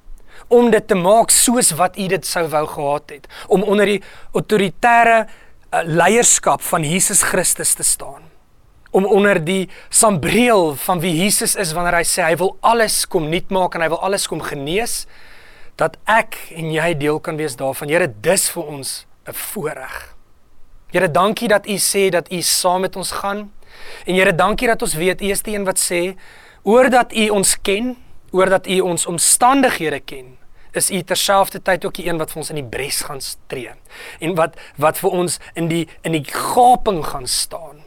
om 0.48 0.72
dit 0.72 0.88
te 0.88 0.96
maak 0.96 1.34
soos 1.34 1.74
wat 1.78 1.98
U 2.00 2.08
dit 2.08 2.26
sou 2.26 2.46
wou 2.50 2.64
gehad 2.72 3.14
het, 3.18 3.28
om 3.48 3.64
onder 3.64 3.90
die 3.90 4.00
autoritaire 4.34 5.26
uh, 5.28 5.84
leierskap 5.84 6.64
van 6.66 6.86
Jesus 6.88 7.22
Christus 7.28 7.74
te 7.78 7.84
staan. 7.84 8.26
Om 8.92 9.06
onder 9.06 9.38
die 9.44 9.68
sambreel 9.90 10.76
van 10.76 11.02
wie 11.04 11.14
Jesus 11.20 11.58
is 11.60 11.74
wanneer 11.76 12.00
hy 12.00 12.06
sê 12.08 12.24
hy 12.24 12.38
wil 12.40 12.56
alles 12.66 13.04
kom 13.06 13.28
nuut 13.30 13.52
maak 13.54 13.76
en 13.76 13.84
hy 13.84 13.92
wil 13.92 14.02
alles 14.02 14.30
kom 14.32 14.42
genees 14.42 15.04
dat 15.78 16.00
ek 16.10 16.40
en 16.58 16.72
jy 16.74 16.94
deel 16.98 17.20
kan 17.22 17.38
wees 17.38 17.58
daarvan. 17.60 17.92
Here, 17.92 18.08
dis 18.10 18.50
vir 18.50 18.64
ons 18.66 19.06
'n 19.28 19.34
voorreg. 19.34 20.17
Here, 20.92 21.12
dankie 21.12 21.48
dat 21.48 21.68
U 21.68 21.78
sê 21.78 22.10
dat 22.10 22.32
U 22.32 22.42
saam 22.42 22.82
met 22.82 22.96
ons 22.96 23.12
gaan. 23.12 23.48
En 24.06 24.16
Here, 24.16 24.36
dankie 24.36 24.68
dat 24.68 24.82
ons 24.82 24.96
weet 24.96 25.22
U 25.22 25.32
is 25.32 25.44
die 25.44 25.56
een 25.56 25.68
wat 25.68 25.80
sê 25.80 26.16
oor 26.64 26.90
dat 26.90 27.14
U 27.14 27.30
ons 27.30 27.56
ken, 27.62 27.96
oor 28.32 28.50
dat 28.50 28.68
U 28.68 28.80
ons 28.80 29.06
omstandighede 29.06 30.00
ken 30.00 30.38
is 30.78 30.92
u 30.92 31.02
terselfdertyd 31.02 31.86
ook 31.86 31.98
die 31.98 32.08
een 32.08 32.20
wat 32.22 32.32
vir 32.32 32.42
ons 32.44 32.52
in 32.54 32.60
die 32.62 32.70
bres 32.76 33.02
gaan 33.08 33.22
tree 33.52 33.74
en 34.20 34.36
wat 34.38 34.58
wat 34.82 35.00
vir 35.02 35.16
ons 35.22 35.40
in 35.60 35.70
die 35.72 35.84
in 36.08 36.16
die 36.18 36.24
gaping 36.28 37.04
gaan 37.06 37.28
staan 37.28 37.84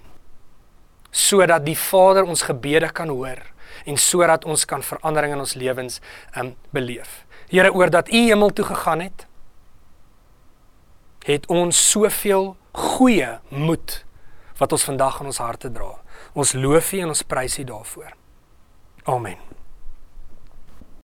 sodat 1.11 1.67
die 1.67 1.79
Vader 1.79 2.27
ons 2.27 2.47
gebede 2.47 2.91
kan 2.95 3.11
hoor 3.13 3.43
en 3.87 3.97
sodat 3.99 4.45
ons 4.45 4.67
kan 4.67 4.83
verandering 4.83 5.35
in 5.35 5.43
ons 5.43 5.55
lewens 5.55 6.01
um, 6.37 6.55
beleef. 6.75 7.25
Here 7.51 7.71
oor 7.73 7.91
dat 7.91 8.11
u 8.11 8.19
hemel 8.29 8.51
toe 8.55 8.65
gegaan 8.65 9.01
het 9.07 9.27
het 11.31 11.47
ons 11.51 11.77
soveel 11.90 12.55
goeie 12.73 13.38
moed 13.49 14.05
wat 14.61 14.73
ons 14.73 14.85
vandag 14.85 15.21
in 15.21 15.31
ons 15.33 15.40
harte 15.43 15.71
dra. 15.73 15.95
Ons 16.33 16.53
loof 16.53 16.93
U 16.93 17.01
en 17.05 17.14
ons 17.14 17.23
prys 17.23 17.59
U 17.59 17.64
daarvoor. 17.64 18.12
Amen. 19.09 19.60